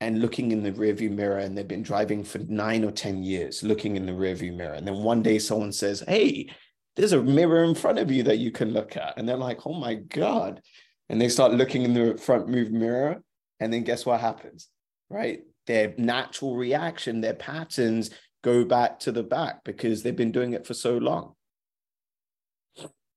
and 0.00 0.20
looking 0.20 0.50
in 0.50 0.62
the 0.62 0.72
rearview 0.72 1.10
mirror 1.10 1.38
and 1.38 1.56
they've 1.56 1.68
been 1.68 1.82
driving 1.82 2.24
for 2.24 2.38
nine 2.38 2.84
or 2.84 2.90
10 2.90 3.22
years 3.22 3.62
looking 3.62 3.96
in 3.96 4.06
the 4.06 4.12
rearview 4.12 4.54
mirror. 4.56 4.74
And 4.74 4.86
then 4.86 5.02
one 5.02 5.22
day 5.22 5.38
someone 5.38 5.72
says, 5.72 6.02
Hey, 6.06 6.50
there's 6.96 7.12
a 7.12 7.22
mirror 7.22 7.64
in 7.64 7.74
front 7.74 7.98
of 7.98 8.10
you 8.10 8.22
that 8.24 8.38
you 8.38 8.50
can 8.50 8.72
look 8.72 8.96
at. 8.96 9.14
And 9.16 9.28
they're 9.28 9.36
like, 9.36 9.66
Oh 9.66 9.74
my 9.74 9.94
God. 9.94 10.62
And 11.08 11.20
they 11.20 11.28
start 11.28 11.52
looking 11.52 11.82
in 11.82 11.92
the 11.92 12.16
front 12.16 12.48
move 12.48 12.70
mirror. 12.70 13.22
And 13.58 13.72
then 13.72 13.84
guess 13.84 14.06
what 14.06 14.20
happens? 14.20 14.68
Right? 15.10 15.40
Their 15.66 15.94
natural 15.98 16.56
reaction, 16.56 17.20
their 17.20 17.34
patterns 17.34 18.10
go 18.42 18.64
back 18.64 19.00
to 19.00 19.12
the 19.12 19.22
back 19.22 19.64
because 19.64 20.02
they've 20.02 20.16
been 20.16 20.32
doing 20.32 20.54
it 20.54 20.66
for 20.66 20.72
so 20.72 20.96
long. 20.96 21.34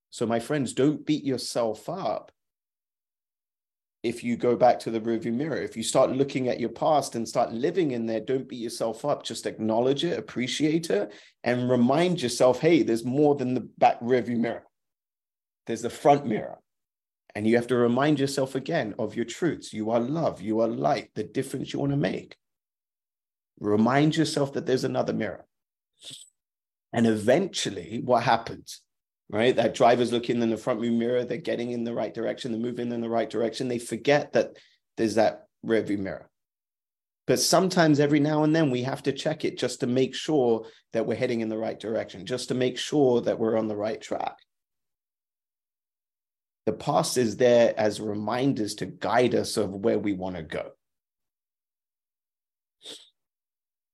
So, 0.10 0.26
my 0.26 0.40
friends, 0.40 0.74
don't 0.74 1.06
beat 1.06 1.24
yourself 1.24 1.88
up 1.88 2.33
if 4.04 4.22
you 4.22 4.36
go 4.36 4.56
back 4.56 4.80
to 4.80 4.92
the 4.92 5.00
rearview 5.00 5.34
mirror. 5.34 5.58
If 5.62 5.78
you 5.78 5.84
start 5.84 6.12
looking 6.12 6.50
at 6.50 6.60
your 6.60 6.70
past 6.70 7.16
and 7.16 7.28
start 7.28 7.54
living 7.54 7.92
in 7.92 8.06
there, 8.06 8.20
don't 8.20 8.48
beat 8.48 8.58
yourself 8.60 9.06
up. 9.06 9.24
Just 9.24 9.46
acknowledge 9.46 10.04
it, 10.04 10.20
appreciate 10.20 10.90
it, 10.90 11.14
and 11.44 11.70
remind 11.70 12.22
yourself, 12.22 12.60
hey, 12.60 12.84
there's 12.84 13.06
more 13.06 13.36
than 13.36 13.54
the 13.54 13.70
back 13.78 14.00
rearview 14.02 14.38
mirror. 14.38 14.66
There's 15.66 15.82
the 15.82 15.90
front 15.90 16.26
mirror. 16.26 16.60
And 17.34 17.48
you 17.48 17.56
have 17.56 17.68
to 17.68 17.76
remind 17.76 18.20
yourself 18.20 18.54
again 18.54 18.94
of 19.00 19.16
your 19.16 19.26
truths. 19.26 19.74
You 19.74 19.90
are 19.92 20.00
love, 20.00 20.42
you 20.42 20.60
are 20.60 20.68
light, 20.68 21.10
the 21.16 21.24
difference 21.24 21.74
you 21.74 21.80
want 21.80 21.94
to 21.94 21.98
make. 21.98 22.36
Remind 23.60 24.18
yourself 24.18 24.54
that 24.54 24.66
there's 24.66 24.84
another 24.84 25.14
mirror. 25.14 25.46
And 26.92 27.08
eventually, 27.08 28.02
what 28.04 28.24
happens? 28.24 28.83
Right? 29.34 29.56
That 29.56 29.74
driver's 29.74 30.14
looking 30.14 30.42
in 30.44 30.52
the 30.52 30.58
front 30.58 30.80
view 30.80 30.92
mirror, 30.92 31.26
they're 31.26 31.38
getting 31.38 31.72
in 31.72 31.84
the 31.84 31.94
right 31.94 32.14
direction, 32.14 32.52
they're 32.52 32.62
moving 32.62 32.92
in 32.92 33.02
the 33.02 33.10
right 33.10 33.30
direction. 33.30 33.68
They 33.68 33.80
forget 33.80 34.32
that 34.34 34.58
there's 34.96 35.16
that 35.16 35.48
rear 35.64 35.82
view 35.82 35.98
mirror. 35.98 36.30
But 37.26 37.40
sometimes 37.40 38.00
every 38.00 38.20
now 38.20 38.44
and 38.44 38.56
then 38.56 38.70
we 38.70 38.84
have 38.84 39.02
to 39.04 39.12
check 39.12 39.44
it 39.44 39.58
just 39.58 39.80
to 39.80 39.88
make 39.88 40.14
sure 40.14 40.68
that 40.92 41.08
we're 41.08 41.16
heading 41.16 41.42
in 41.42 41.50
the 41.50 41.58
right 41.58 41.80
direction, 41.80 42.28
just 42.28 42.50
to 42.50 42.54
make 42.54 42.78
sure 42.78 43.22
that 43.22 43.40
we're 43.40 43.58
on 43.58 43.68
the 43.68 43.76
right 43.76 44.00
track. 44.00 44.38
The 46.68 46.74
past 46.74 47.18
is 47.18 47.36
there 47.36 47.74
as 47.76 48.00
reminders 48.00 48.76
to 48.76 48.86
guide 48.86 49.34
us 49.34 49.58
of 49.58 49.72
where 49.72 49.98
we 49.98 50.14
want 50.14 50.36
to 50.36 50.44
go. 50.44 50.72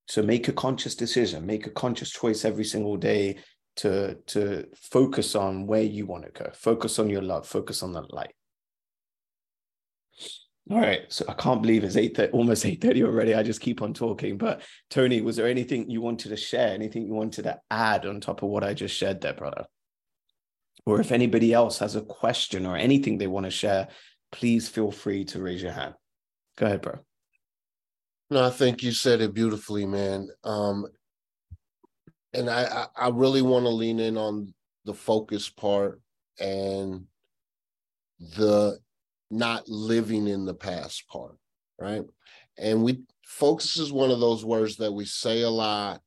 So 0.07 0.21
make 0.21 0.47
a 0.47 0.53
conscious 0.53 0.95
decision, 0.95 1.45
make 1.45 1.65
a 1.65 1.71
conscious 1.71 2.09
choice 2.11 2.43
every 2.43 2.65
single 2.65 2.97
day 2.97 3.37
to 3.79 4.15
to 4.27 4.67
focus 4.75 5.35
on 5.35 5.65
where 5.65 5.81
you 5.81 6.05
want 6.05 6.25
to 6.25 6.31
go. 6.31 6.51
Focus 6.53 6.99
on 6.99 7.09
your 7.09 7.21
love. 7.21 7.47
Focus 7.47 7.81
on 7.81 7.93
the 7.93 8.01
light. 8.09 8.33
All 10.69 10.79
right. 10.79 11.01
So 11.07 11.25
i 11.27 11.33
can't 11.33 11.61
believe 11.61 11.83
it's 11.83 11.95
8 11.95 12.29
almost 12.31 12.63
8.30 12.63 13.03
already. 13.03 13.33
I 13.33 13.41
just 13.41 13.61
keep 13.61 13.81
on 13.81 13.93
talking. 13.93 14.37
But 14.37 14.61
tony 14.89 15.21
was 15.21 15.37
there 15.37 15.47
anything 15.47 15.89
you 15.89 16.01
wanted 16.01 16.29
to 16.29 16.37
share? 16.37 16.73
Anything 16.73 17.05
you 17.07 17.13
wanted 17.13 17.43
to 17.43 17.59
add 17.71 18.05
on 18.05 18.19
top 18.19 18.43
of 18.43 18.49
what 18.49 18.63
i 18.63 18.73
just 18.73 18.95
shared 18.95 19.21
there 19.21 19.33
brother? 19.33 19.65
Or 20.85 20.99
if 20.99 21.11
anybody 21.11 21.53
else 21.53 21.79
has 21.79 21.95
a 21.95 22.01
question 22.01 22.65
or 22.65 22.75
anything 22.75 23.17
they 23.17 23.27
want 23.27 23.45
to 23.45 23.51
share 23.51 23.87
please 24.31 24.69
feel 24.69 24.91
free 24.91 25.25
to 25.25 25.41
raise 25.41 25.61
your 25.61 25.71
hand. 25.71 25.95
Go 26.57 26.65
ahead 26.65 26.81
bro. 26.81 26.99
No 28.29 28.45
i 28.45 28.49
think 28.49 28.83
you 28.83 28.91
said 28.91 29.21
it 29.21 29.33
beautifully 29.33 29.85
man. 29.85 30.27
Um 30.43 30.85
and 32.33 32.49
I, 32.49 32.87
I 32.95 33.09
really 33.09 33.41
want 33.41 33.65
to 33.65 33.69
lean 33.69 33.99
in 33.99 34.17
on 34.17 34.53
the 34.85 34.93
focus 34.93 35.49
part 35.49 36.01
and 36.39 37.05
the 38.37 38.79
not 39.31 39.67
living 39.67 40.27
in 40.27 40.45
the 40.45 40.53
past 40.53 41.07
part, 41.07 41.37
right? 41.79 42.03
And 42.57 42.83
we 42.83 43.01
focus 43.25 43.77
is 43.77 43.91
one 43.91 44.11
of 44.11 44.19
those 44.19 44.43
words 44.43 44.77
that 44.77 44.91
we 44.91 45.05
say 45.05 45.41
a 45.41 45.49
lot. 45.49 46.01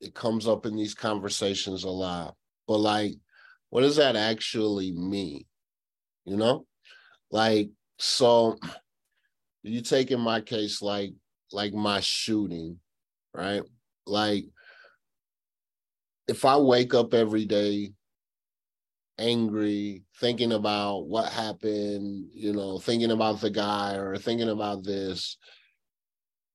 It 0.00 0.14
comes 0.14 0.46
up 0.46 0.66
in 0.66 0.76
these 0.76 0.94
conversations 0.94 1.84
a 1.84 1.90
lot. 1.90 2.34
But 2.66 2.78
like, 2.78 3.14
what 3.70 3.80
does 3.80 3.96
that 3.96 4.16
actually 4.16 4.92
mean? 4.92 5.44
You 6.24 6.36
know? 6.36 6.66
Like, 7.30 7.70
so 7.98 8.58
you 9.62 9.80
take 9.80 10.10
in 10.10 10.20
my 10.20 10.40
case, 10.40 10.82
like, 10.82 11.12
like 11.52 11.72
my 11.72 12.00
shooting, 12.00 12.78
right? 13.32 13.62
Like 14.06 14.44
if 16.28 16.44
I 16.44 16.56
wake 16.56 16.94
up 16.94 17.14
every 17.14 17.44
day 17.44 17.92
angry, 19.18 20.02
thinking 20.18 20.52
about 20.52 21.06
what 21.06 21.30
happened, 21.30 22.28
you 22.32 22.52
know, 22.52 22.78
thinking 22.78 23.12
about 23.12 23.40
the 23.40 23.50
guy 23.50 23.94
or 23.94 24.16
thinking 24.16 24.48
about 24.48 24.82
this, 24.84 25.36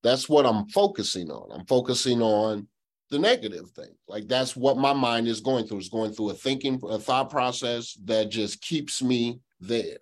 that's 0.04 0.28
what 0.28 0.46
I'm 0.46 0.68
focusing 0.70 1.30
on. 1.30 1.58
I'm 1.58 1.66
focusing 1.66 2.22
on 2.22 2.68
the 3.10 3.20
negative 3.20 3.70
thing. 3.72 3.96
Like 4.08 4.28
that's 4.28 4.56
what 4.56 4.78
my 4.78 4.94
mind 4.94 5.28
is 5.28 5.42
going 5.42 5.66
through. 5.66 5.80
It's 5.80 5.90
going 5.90 6.12
through 6.12 6.32
a 6.32 6.36
thinking, 6.36 6.80
a 6.90 7.00
thought 7.00 7.30
process 7.30 7.98
that 8.06 8.30
just 8.30 8.62
keeps 8.62 9.02
me 9.02 9.40
there. 9.60 9.98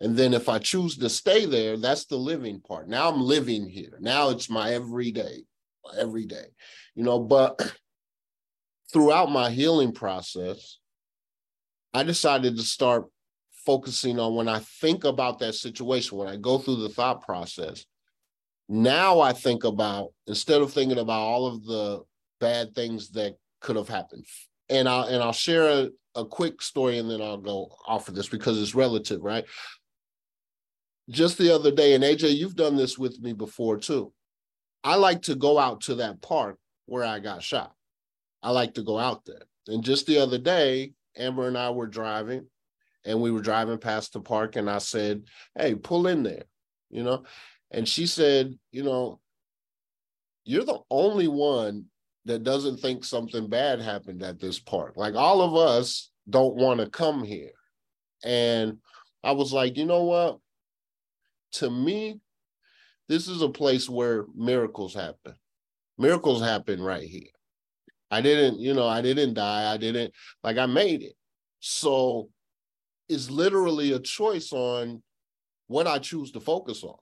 And 0.00 0.16
then 0.16 0.32
if 0.34 0.48
I 0.48 0.58
choose 0.58 0.96
to 0.98 1.08
stay 1.08 1.44
there, 1.44 1.76
that's 1.76 2.04
the 2.04 2.16
living 2.16 2.60
part. 2.60 2.88
Now 2.88 3.08
I'm 3.08 3.20
living 3.20 3.68
here. 3.68 3.98
Now 4.00 4.30
it's 4.30 4.48
my 4.48 4.72
everyday, 4.72 5.42
every 5.98 6.24
day, 6.24 6.46
you 6.94 7.02
know, 7.02 7.18
but 7.18 7.74
throughout 8.92 9.30
my 9.30 9.50
healing 9.50 9.92
process, 9.92 10.78
I 11.94 12.02
decided 12.02 12.56
to 12.56 12.62
start 12.62 13.06
focusing 13.64 14.18
on 14.18 14.34
when 14.34 14.48
I 14.48 14.60
think 14.80 15.04
about 15.04 15.38
that 15.40 15.54
situation, 15.54 16.16
when 16.16 16.28
I 16.28 16.36
go 16.36 16.58
through 16.58 16.76
the 16.76 16.88
thought 16.88 17.22
process. 17.22 17.84
Now 18.68 19.20
I 19.20 19.32
think 19.32 19.64
about, 19.64 20.12
instead 20.26 20.60
of 20.60 20.72
thinking 20.72 20.98
about 20.98 21.20
all 21.20 21.46
of 21.46 21.64
the 21.64 22.02
bad 22.40 22.74
things 22.74 23.10
that 23.10 23.36
could 23.60 23.76
have 23.76 23.88
happened. 23.88 24.24
And 24.68 24.88
I'll 24.88 25.04
and 25.04 25.22
I'll 25.22 25.32
share 25.32 25.68
a, 25.68 25.88
a 26.14 26.24
quick 26.24 26.60
story 26.62 26.98
and 26.98 27.10
then 27.10 27.22
I'll 27.22 27.38
go 27.38 27.74
off 27.86 28.08
of 28.08 28.14
this 28.14 28.28
because 28.28 28.60
it's 28.60 28.74
relative, 28.74 29.22
right? 29.22 29.44
Just 31.10 31.38
the 31.38 31.54
other 31.54 31.70
day, 31.70 31.94
and 31.94 32.04
AJ, 32.04 32.36
you've 32.36 32.56
done 32.56 32.76
this 32.76 32.98
with 32.98 33.18
me 33.20 33.32
before 33.32 33.78
too. 33.78 34.12
I 34.84 34.96
like 34.96 35.22
to 35.22 35.34
go 35.34 35.58
out 35.58 35.80
to 35.82 35.96
that 35.96 36.20
park 36.20 36.58
where 36.86 37.04
I 37.04 37.18
got 37.18 37.42
shot. 37.42 37.72
I 38.42 38.50
like 38.50 38.74
to 38.74 38.82
go 38.82 38.98
out 38.98 39.24
there. 39.24 39.42
And 39.66 39.82
just 39.82 40.06
the 40.06 40.18
other 40.18 40.38
day, 40.38 40.92
Amber 41.16 41.48
and 41.48 41.58
I 41.58 41.70
were 41.70 41.86
driving 41.86 42.46
and 43.04 43.20
we 43.20 43.30
were 43.30 43.40
driving 43.40 43.78
past 43.78 44.12
the 44.12 44.20
park 44.20 44.56
and 44.56 44.70
I 44.70 44.78
said, 44.78 45.24
Hey, 45.56 45.74
pull 45.74 46.06
in 46.06 46.22
there, 46.22 46.44
you 46.90 47.02
know? 47.02 47.24
And 47.70 47.88
she 47.88 48.06
said, 48.06 48.58
You 48.70 48.84
know, 48.84 49.20
you're 50.44 50.64
the 50.64 50.80
only 50.90 51.28
one 51.28 51.86
that 52.24 52.42
doesn't 52.42 52.78
think 52.78 53.04
something 53.04 53.48
bad 53.48 53.80
happened 53.80 54.22
at 54.22 54.38
this 54.38 54.58
park. 54.58 54.94
Like 54.96 55.14
all 55.14 55.42
of 55.42 55.56
us 55.56 56.10
don't 56.28 56.56
want 56.56 56.80
to 56.80 56.88
come 56.88 57.24
here. 57.24 57.52
And 58.24 58.78
I 59.24 59.32
was 59.32 59.52
like, 59.52 59.76
you 59.76 59.86
know 59.86 60.04
what? 60.04 60.38
To 61.52 61.70
me, 61.70 62.20
this 63.08 63.28
is 63.28 63.42
a 63.42 63.48
place 63.48 63.88
where 63.88 64.26
miracles 64.34 64.94
happen. 64.94 65.34
Miracles 65.96 66.42
happen 66.42 66.80
right 66.80 67.08
here. 67.08 67.30
I 68.10 68.20
didn't, 68.20 68.60
you 68.60 68.74
know, 68.74 68.86
I 68.86 69.02
didn't 69.02 69.34
die. 69.34 69.72
I 69.72 69.76
didn't 69.76 70.12
like 70.42 70.58
I 70.58 70.66
made 70.66 71.02
it. 71.02 71.14
So 71.60 72.30
it's 73.08 73.30
literally 73.30 73.92
a 73.92 73.98
choice 73.98 74.52
on 74.52 75.02
what 75.66 75.86
I 75.86 75.98
choose 75.98 76.32
to 76.32 76.40
focus 76.40 76.82
on. 76.84 76.96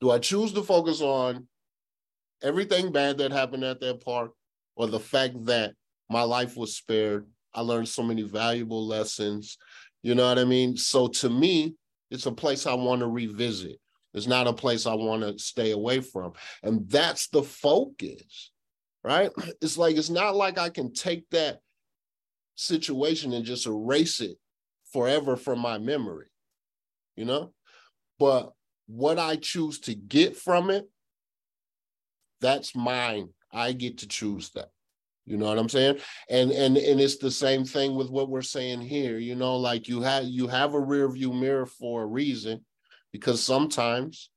Do 0.00 0.10
I 0.10 0.18
choose 0.18 0.52
to 0.52 0.62
focus 0.62 1.00
on 1.00 1.46
everything 2.42 2.92
bad 2.92 3.18
that 3.18 3.32
happened 3.32 3.64
at 3.64 3.80
that 3.80 4.04
park 4.04 4.32
or 4.76 4.86
the 4.86 5.00
fact 5.00 5.44
that 5.46 5.74
my 6.08 6.22
life 6.22 6.56
was 6.56 6.76
spared? 6.76 7.26
I 7.54 7.60
learned 7.60 7.88
so 7.88 8.02
many 8.02 8.22
valuable 8.22 8.86
lessons. 8.86 9.58
You 10.02 10.14
know 10.14 10.28
what 10.28 10.38
I 10.38 10.44
mean? 10.44 10.76
So 10.76 11.08
to 11.08 11.30
me, 11.30 11.74
it's 12.10 12.26
a 12.26 12.32
place 12.32 12.66
I 12.66 12.74
want 12.74 13.00
to 13.00 13.06
revisit. 13.06 13.78
It's 14.14 14.26
not 14.26 14.46
a 14.46 14.52
place 14.52 14.86
I 14.86 14.94
want 14.94 15.22
to 15.22 15.38
stay 15.38 15.70
away 15.70 16.00
from. 16.00 16.32
And 16.62 16.88
that's 16.88 17.28
the 17.28 17.42
focus, 17.42 18.51
right? 19.04 19.30
It's 19.60 19.76
like, 19.76 19.96
it's 19.96 20.10
not 20.10 20.36
like 20.36 20.58
I 20.58 20.68
can 20.68 20.92
take 20.92 21.28
that 21.30 21.58
situation 22.54 23.32
and 23.32 23.44
just 23.44 23.66
erase 23.66 24.20
it 24.20 24.36
forever 24.92 25.36
from 25.36 25.58
my 25.58 25.78
memory, 25.78 26.28
you 27.16 27.24
know? 27.24 27.52
But 28.18 28.52
what 28.86 29.18
I 29.18 29.36
choose 29.36 29.80
to 29.80 29.94
get 29.94 30.36
from 30.36 30.70
it, 30.70 30.88
that's 32.40 32.74
mine. 32.74 33.28
I 33.52 33.72
get 33.72 33.98
to 33.98 34.08
choose 34.08 34.50
that. 34.50 34.68
You 35.24 35.36
know 35.36 35.46
what 35.46 35.58
I'm 35.58 35.68
saying? 35.68 35.98
And 36.28 36.50
and 36.50 36.76
and 36.76 37.00
it's 37.00 37.18
the 37.18 37.30
same 37.30 37.64
thing 37.64 37.94
with 37.94 38.10
what 38.10 38.28
we're 38.28 38.42
saying 38.42 38.80
here. 38.80 39.18
You 39.18 39.36
know, 39.36 39.56
like 39.56 39.86
you 39.86 40.02
have 40.02 40.24
you 40.24 40.48
have 40.48 40.74
a 40.74 40.80
rear 40.80 41.08
view 41.08 41.32
mirror 41.32 41.64
for 41.64 42.02
a 42.02 42.06
reason, 42.06 42.64
because 43.12 43.40
sometimes 43.40 44.30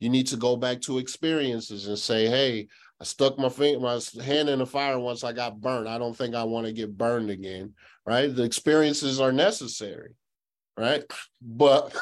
you 0.00 0.08
need 0.08 0.26
to 0.28 0.36
go 0.36 0.56
back 0.56 0.80
to 0.82 0.98
experiences 0.98 1.86
and 1.86 1.98
say, 1.98 2.26
hey, 2.26 2.68
I 3.00 3.04
stuck 3.04 3.38
my 3.38 3.48
finger, 3.48 3.80
my 3.80 4.00
hand 4.22 4.48
in 4.48 4.58
the 4.58 4.66
fire 4.66 4.98
once 4.98 5.24
I 5.24 5.32
got 5.32 5.60
burned. 5.60 5.88
I 5.88 5.98
don't 5.98 6.16
think 6.16 6.34
I 6.34 6.44
want 6.44 6.66
to 6.66 6.72
get 6.72 6.96
burned 6.96 7.30
again. 7.30 7.74
Right? 8.06 8.34
The 8.34 8.44
experiences 8.44 9.20
are 9.20 9.32
necessary, 9.32 10.14
right? 10.78 11.04
But 11.42 11.94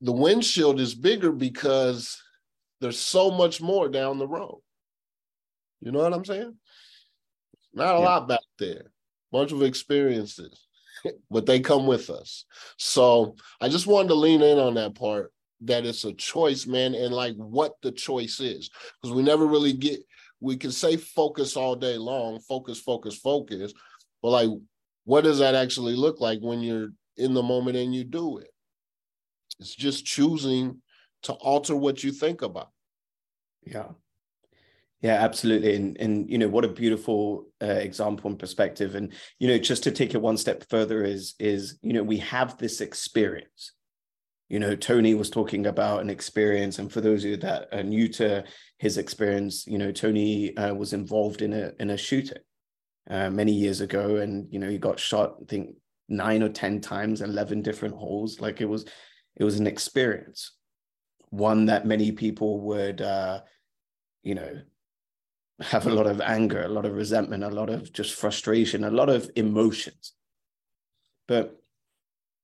the 0.00 0.12
windshield 0.12 0.80
is 0.80 0.94
bigger 0.94 1.32
because 1.32 2.20
there's 2.80 2.98
so 2.98 3.30
much 3.30 3.60
more 3.60 3.88
down 3.88 4.18
the 4.18 4.28
road. 4.28 4.60
You 5.80 5.92
know 5.92 6.00
what 6.00 6.12
I'm 6.12 6.24
saying? 6.24 6.54
Not 7.72 7.96
a 7.96 7.98
yeah. 7.98 8.04
lot 8.04 8.28
back 8.28 8.40
there. 8.58 8.92
Bunch 9.32 9.52
of 9.52 9.62
experiences, 9.62 10.66
but 11.30 11.46
they 11.46 11.60
come 11.60 11.86
with 11.86 12.10
us. 12.10 12.44
So 12.76 13.36
I 13.60 13.68
just 13.68 13.86
wanted 13.86 14.08
to 14.08 14.14
lean 14.14 14.42
in 14.42 14.58
on 14.58 14.74
that 14.74 14.94
part 14.94 15.32
that 15.62 15.84
it's 15.84 16.04
a 16.04 16.12
choice, 16.12 16.66
man, 16.66 16.94
and 16.94 17.12
like 17.12 17.34
what 17.36 17.74
the 17.82 17.92
choice 17.92 18.40
is. 18.40 18.70
Because 19.00 19.14
we 19.14 19.22
never 19.22 19.46
really 19.46 19.72
get, 19.72 20.00
we 20.40 20.56
can 20.56 20.72
say 20.72 20.96
focus 20.96 21.56
all 21.56 21.74
day 21.74 21.96
long, 21.96 22.40
focus, 22.40 22.78
focus, 22.80 23.16
focus. 23.16 23.72
But 24.22 24.30
like, 24.30 24.50
what 25.04 25.24
does 25.24 25.38
that 25.38 25.54
actually 25.54 25.96
look 25.96 26.20
like 26.20 26.40
when 26.40 26.60
you're 26.60 26.90
in 27.16 27.34
the 27.34 27.42
moment 27.42 27.76
and 27.76 27.94
you 27.94 28.04
do 28.04 28.38
it? 28.38 28.50
It's 29.58 29.74
just 29.74 30.04
choosing 30.04 30.82
to 31.24 31.32
alter 31.32 31.74
what 31.74 32.04
you 32.04 32.12
think 32.12 32.42
about. 32.42 32.70
Yeah. 33.64 33.88
Yeah, 35.00 35.14
absolutely. 35.14 35.76
And, 35.76 35.96
and 35.98 36.30
you 36.30 36.38
know, 36.38 36.48
what 36.48 36.64
a 36.64 36.68
beautiful 36.68 37.46
uh, 37.62 37.66
example 37.66 38.30
and 38.30 38.38
perspective. 38.38 38.96
And, 38.96 39.12
you 39.38 39.46
know, 39.46 39.58
just 39.58 39.84
to 39.84 39.92
take 39.92 40.14
it 40.14 40.20
one 40.20 40.36
step 40.36 40.64
further 40.68 41.04
is, 41.04 41.34
is, 41.38 41.78
you 41.82 41.92
know, 41.92 42.02
we 42.02 42.18
have 42.18 42.58
this 42.58 42.80
experience. 42.80 43.72
You 44.48 44.58
know, 44.58 44.74
Tony 44.74 45.14
was 45.14 45.28
talking 45.28 45.66
about 45.66 46.00
an 46.00 46.08
experience. 46.08 46.78
And 46.78 46.90
for 46.90 47.00
those 47.00 47.24
of 47.24 47.30
you 47.30 47.36
that 47.38 47.68
are 47.72 47.82
new 47.82 48.08
to 48.14 48.44
his 48.78 48.96
experience, 48.96 49.66
you 49.66 49.76
know, 49.76 49.92
Tony 49.92 50.56
uh, 50.56 50.74
was 50.74 50.92
involved 50.92 51.42
in 51.42 51.52
a, 51.52 51.72
in 51.78 51.90
a 51.90 51.98
shooting 51.98 52.38
uh, 53.10 53.28
many 53.28 53.52
years 53.52 53.82
ago. 53.82 54.16
And, 54.16 54.50
you 54.50 54.58
know, 54.58 54.70
he 54.70 54.78
got 54.78 54.98
shot, 54.98 55.36
I 55.42 55.44
think 55.46 55.76
nine 56.08 56.42
or 56.42 56.48
10 56.48 56.80
times, 56.80 57.20
11 57.20 57.60
different 57.60 57.94
holes. 57.94 58.40
Like 58.40 58.62
it 58.62 58.68
was, 58.68 58.86
it 59.36 59.44
was 59.44 59.60
an 59.60 59.66
experience, 59.66 60.52
one 61.28 61.66
that 61.66 61.86
many 61.86 62.12
people 62.12 62.60
would, 62.60 63.02
uh, 63.02 63.42
you 64.22 64.34
know, 64.34 64.62
have 65.60 65.86
a 65.86 65.92
lot 65.92 66.06
of 66.06 66.20
anger, 66.20 66.62
a 66.62 66.68
lot 66.68 66.86
of 66.86 66.94
resentment, 66.94 67.42
a 67.42 67.48
lot 67.48 67.68
of 67.68 67.92
just 67.92 68.14
frustration, 68.14 68.84
a 68.84 68.90
lot 68.90 69.08
of 69.08 69.30
emotions. 69.36 70.12
But 71.26 71.57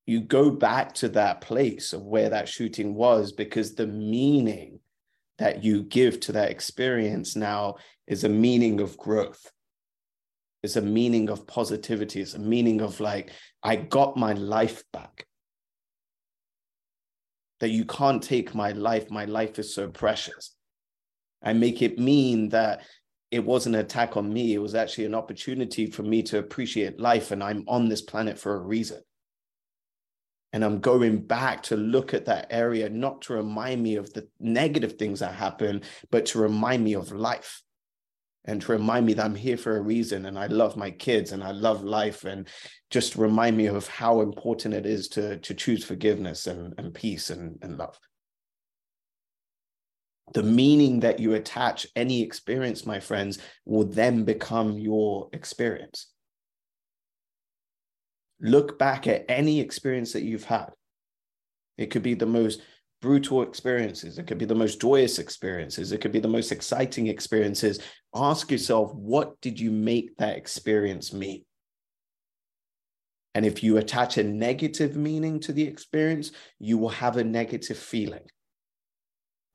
you 0.06 0.20
go 0.20 0.50
back 0.50 0.94
to 0.94 1.08
that 1.10 1.40
place 1.40 1.92
of 1.92 2.02
where 2.02 2.30
that 2.30 2.48
shooting 2.48 2.94
was 2.94 3.32
because 3.32 3.74
the 3.74 3.86
meaning 3.86 4.80
that 5.38 5.64
you 5.64 5.82
give 5.82 6.20
to 6.20 6.32
that 6.32 6.50
experience 6.50 7.36
now 7.36 7.76
is 8.06 8.24
a 8.24 8.28
meaning 8.28 8.80
of 8.80 8.96
growth. 8.98 9.50
It's 10.62 10.76
a 10.76 10.82
meaning 10.82 11.30
of 11.30 11.46
positivity. 11.46 12.20
It's 12.20 12.34
a 12.34 12.38
meaning 12.38 12.80
of 12.80 13.00
like, 13.00 13.32
I 13.62 13.76
got 13.76 14.16
my 14.16 14.32
life 14.32 14.82
back 14.92 15.26
that 17.60 17.70
you 17.70 17.84
can't 17.84 18.22
take 18.22 18.54
my 18.54 18.72
life. 18.72 19.10
My 19.10 19.24
life 19.24 19.58
is 19.58 19.74
so 19.74 19.88
precious. 19.88 20.54
I 21.42 21.52
make 21.52 21.82
it 21.82 21.98
mean 21.98 22.50
that 22.50 22.82
it 23.30 23.44
wasn't 23.44 23.74
an 23.74 23.82
attack 23.82 24.16
on 24.16 24.32
me. 24.32 24.54
It 24.54 24.58
was 24.58 24.74
actually 24.74 25.06
an 25.06 25.14
opportunity 25.14 25.86
for 25.86 26.02
me 26.02 26.22
to 26.24 26.38
appreciate 26.38 27.00
life. 27.00 27.30
And 27.30 27.42
I'm 27.42 27.64
on 27.66 27.88
this 27.88 28.02
planet 28.02 28.38
for 28.38 28.54
a 28.54 28.60
reason. 28.60 29.00
And 30.54 30.64
I'm 30.64 30.78
going 30.78 31.18
back 31.18 31.64
to 31.64 31.76
look 31.76 32.14
at 32.14 32.26
that 32.26 32.46
area, 32.48 32.88
not 32.88 33.22
to 33.22 33.32
remind 33.34 33.82
me 33.82 33.96
of 33.96 34.12
the 34.12 34.28
negative 34.38 34.92
things 34.92 35.18
that 35.18 35.34
happen, 35.34 35.82
but 36.12 36.26
to 36.26 36.38
remind 36.38 36.84
me 36.84 36.94
of 36.94 37.10
life 37.10 37.60
and 38.44 38.62
to 38.62 38.70
remind 38.70 39.04
me 39.04 39.14
that 39.14 39.24
I'm 39.24 39.34
here 39.34 39.56
for 39.56 39.76
a 39.76 39.82
reason 39.82 40.26
and 40.26 40.38
I 40.38 40.46
love 40.46 40.76
my 40.76 40.92
kids 40.92 41.32
and 41.32 41.42
I 41.42 41.50
love 41.50 41.82
life 41.82 42.22
and 42.22 42.46
just 42.88 43.16
remind 43.16 43.56
me 43.56 43.66
of 43.66 43.88
how 43.88 44.20
important 44.20 44.74
it 44.74 44.86
is 44.86 45.08
to, 45.08 45.38
to 45.38 45.54
choose 45.54 45.84
forgiveness 45.84 46.46
and, 46.46 46.72
and 46.78 46.94
peace 46.94 47.30
and, 47.30 47.58
and 47.60 47.76
love. 47.76 47.98
The 50.34 50.44
meaning 50.44 51.00
that 51.00 51.18
you 51.18 51.34
attach 51.34 51.84
any 51.96 52.22
experience, 52.22 52.86
my 52.86 53.00
friends, 53.00 53.40
will 53.64 53.86
then 53.86 54.22
become 54.22 54.78
your 54.78 55.30
experience. 55.32 56.13
Look 58.40 58.78
back 58.78 59.06
at 59.06 59.24
any 59.28 59.60
experience 59.60 60.12
that 60.12 60.22
you've 60.22 60.44
had. 60.44 60.70
It 61.78 61.86
could 61.86 62.02
be 62.02 62.14
the 62.14 62.26
most 62.26 62.60
brutal 63.00 63.42
experiences. 63.42 64.18
It 64.18 64.26
could 64.26 64.38
be 64.38 64.44
the 64.44 64.54
most 64.54 64.80
joyous 64.80 65.18
experiences. 65.18 65.92
It 65.92 66.00
could 66.00 66.12
be 66.12 66.20
the 66.20 66.28
most 66.28 66.52
exciting 66.52 67.08
experiences. 67.08 67.80
Ask 68.14 68.50
yourself, 68.50 68.94
what 68.94 69.40
did 69.40 69.60
you 69.60 69.70
make 69.70 70.16
that 70.16 70.36
experience 70.36 71.12
mean? 71.12 71.44
And 73.34 73.44
if 73.44 73.62
you 73.62 73.76
attach 73.76 74.16
a 74.16 74.22
negative 74.22 74.96
meaning 74.96 75.40
to 75.40 75.52
the 75.52 75.64
experience, 75.64 76.30
you 76.58 76.78
will 76.78 76.90
have 76.90 77.16
a 77.16 77.24
negative 77.24 77.76
feeling. 77.76 78.22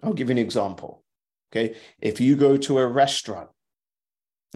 I'll 0.04 0.14
give 0.14 0.30
you 0.30 0.34
an 0.34 0.38
example. 0.38 1.04
Okay. 1.52 1.76
If 2.00 2.22
you 2.22 2.36
go 2.36 2.58
to 2.58 2.80
a 2.80 2.88
restaurant, 2.88 3.50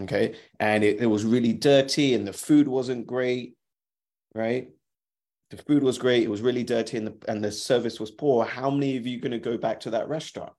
okay, 0.00 0.36
and 0.60 0.84
it, 0.84 1.00
it 1.00 1.06
was 1.06 1.24
really 1.24 1.52
dirty 1.52 2.14
and 2.14 2.26
the 2.26 2.32
food 2.32 2.68
wasn't 2.68 3.06
great, 3.06 3.54
right? 4.34 4.68
the 5.50 5.62
food 5.62 5.82
was 5.82 5.98
great, 5.98 6.22
it 6.22 6.30
was 6.30 6.40
really 6.40 6.64
dirty, 6.64 6.96
and 6.96 7.06
the, 7.06 7.14
and 7.28 7.42
the 7.42 7.52
service 7.52 8.00
was 8.00 8.10
poor, 8.10 8.44
how 8.44 8.70
many 8.70 8.96
of 8.96 9.06
you 9.06 9.20
going 9.20 9.32
to 9.32 9.38
go 9.38 9.56
back 9.56 9.80
to 9.80 9.90
that 9.90 10.08
restaurant? 10.08 10.52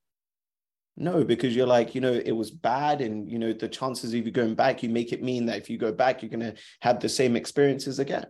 No, 0.97 1.23
because 1.23 1.55
you're 1.55 1.67
like, 1.67 1.93
you 1.93 2.01
know, 2.01 2.13
it 2.13 2.31
was 2.31 2.51
bad. 2.51 3.01
And, 3.01 3.29
you 3.29 3.37
know, 3.37 3.51
the 3.51 3.67
chances 3.67 4.13
of 4.13 4.25
you 4.25 4.31
going 4.31 4.55
back, 4.55 4.81
you 4.81 4.87
make 4.87 5.11
it 5.11 5.21
mean 5.21 5.45
that 5.47 5.57
if 5.57 5.69
you 5.69 5.77
go 5.77 5.91
back, 5.91 6.21
you're 6.21 6.29
going 6.29 6.39
to 6.39 6.55
have 6.81 7.01
the 7.01 7.09
same 7.09 7.35
experiences 7.35 7.99
again. 7.99 8.25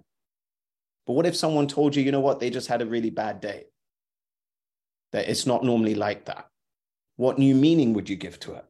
But 1.05 1.13
what 1.13 1.27
if 1.27 1.35
someone 1.35 1.67
told 1.67 1.95
you, 1.95 2.01
you 2.01 2.11
know 2.11 2.21
what, 2.21 2.39
they 2.39 2.49
just 2.49 2.67
had 2.67 2.81
a 2.81 2.87
really 2.87 3.11
bad 3.11 3.39
day? 3.39 3.65
That 5.11 5.29
it's 5.29 5.45
not 5.45 5.63
normally 5.63 5.93
like 5.93 6.25
that. 6.25 6.47
What 7.17 7.37
new 7.37 7.53
meaning 7.53 7.93
would 7.93 8.09
you 8.09 8.15
give 8.15 8.39
to 8.41 8.55
it? 8.55 8.65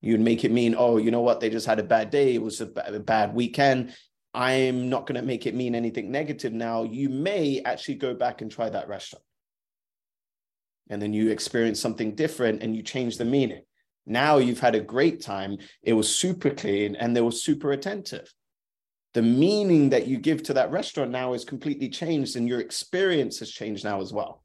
You'd 0.00 0.20
make 0.20 0.44
it 0.44 0.50
mean, 0.50 0.74
oh, 0.76 0.96
you 0.96 1.12
know 1.12 1.20
what, 1.20 1.38
they 1.38 1.48
just 1.48 1.66
had 1.66 1.78
a 1.78 1.84
bad 1.84 2.10
day. 2.10 2.34
It 2.34 2.42
was 2.42 2.60
a 2.60 2.66
bad 2.66 3.34
weekend. 3.34 3.94
I'm 4.34 4.88
not 4.88 5.06
going 5.06 5.20
to 5.20 5.26
make 5.26 5.46
it 5.46 5.54
mean 5.54 5.74
anything 5.74 6.10
negative 6.10 6.52
now. 6.52 6.84
You 6.84 7.08
may 7.08 7.60
actually 7.64 7.96
go 7.96 8.14
back 8.14 8.40
and 8.40 8.50
try 8.50 8.70
that 8.70 8.88
restaurant. 8.88 9.24
And 10.88 11.00
then 11.00 11.12
you 11.12 11.30
experience 11.30 11.80
something 11.80 12.14
different 12.14 12.62
and 12.62 12.74
you 12.74 12.82
change 12.82 13.18
the 13.18 13.24
meaning. 13.24 13.62
Now 14.06 14.38
you've 14.38 14.60
had 14.60 14.74
a 14.74 14.80
great 14.80 15.20
time. 15.20 15.58
It 15.82 15.92
was 15.92 16.14
super 16.14 16.50
clean 16.50 16.96
and 16.96 17.14
they 17.14 17.20
were 17.20 17.30
super 17.30 17.72
attentive. 17.72 18.32
The 19.14 19.22
meaning 19.22 19.90
that 19.90 20.06
you 20.06 20.16
give 20.16 20.42
to 20.44 20.54
that 20.54 20.70
restaurant 20.70 21.10
now 21.10 21.34
is 21.34 21.44
completely 21.44 21.90
changed 21.90 22.36
and 22.36 22.48
your 22.48 22.60
experience 22.60 23.38
has 23.40 23.50
changed 23.50 23.84
now 23.84 24.00
as 24.00 24.12
well. 24.12 24.42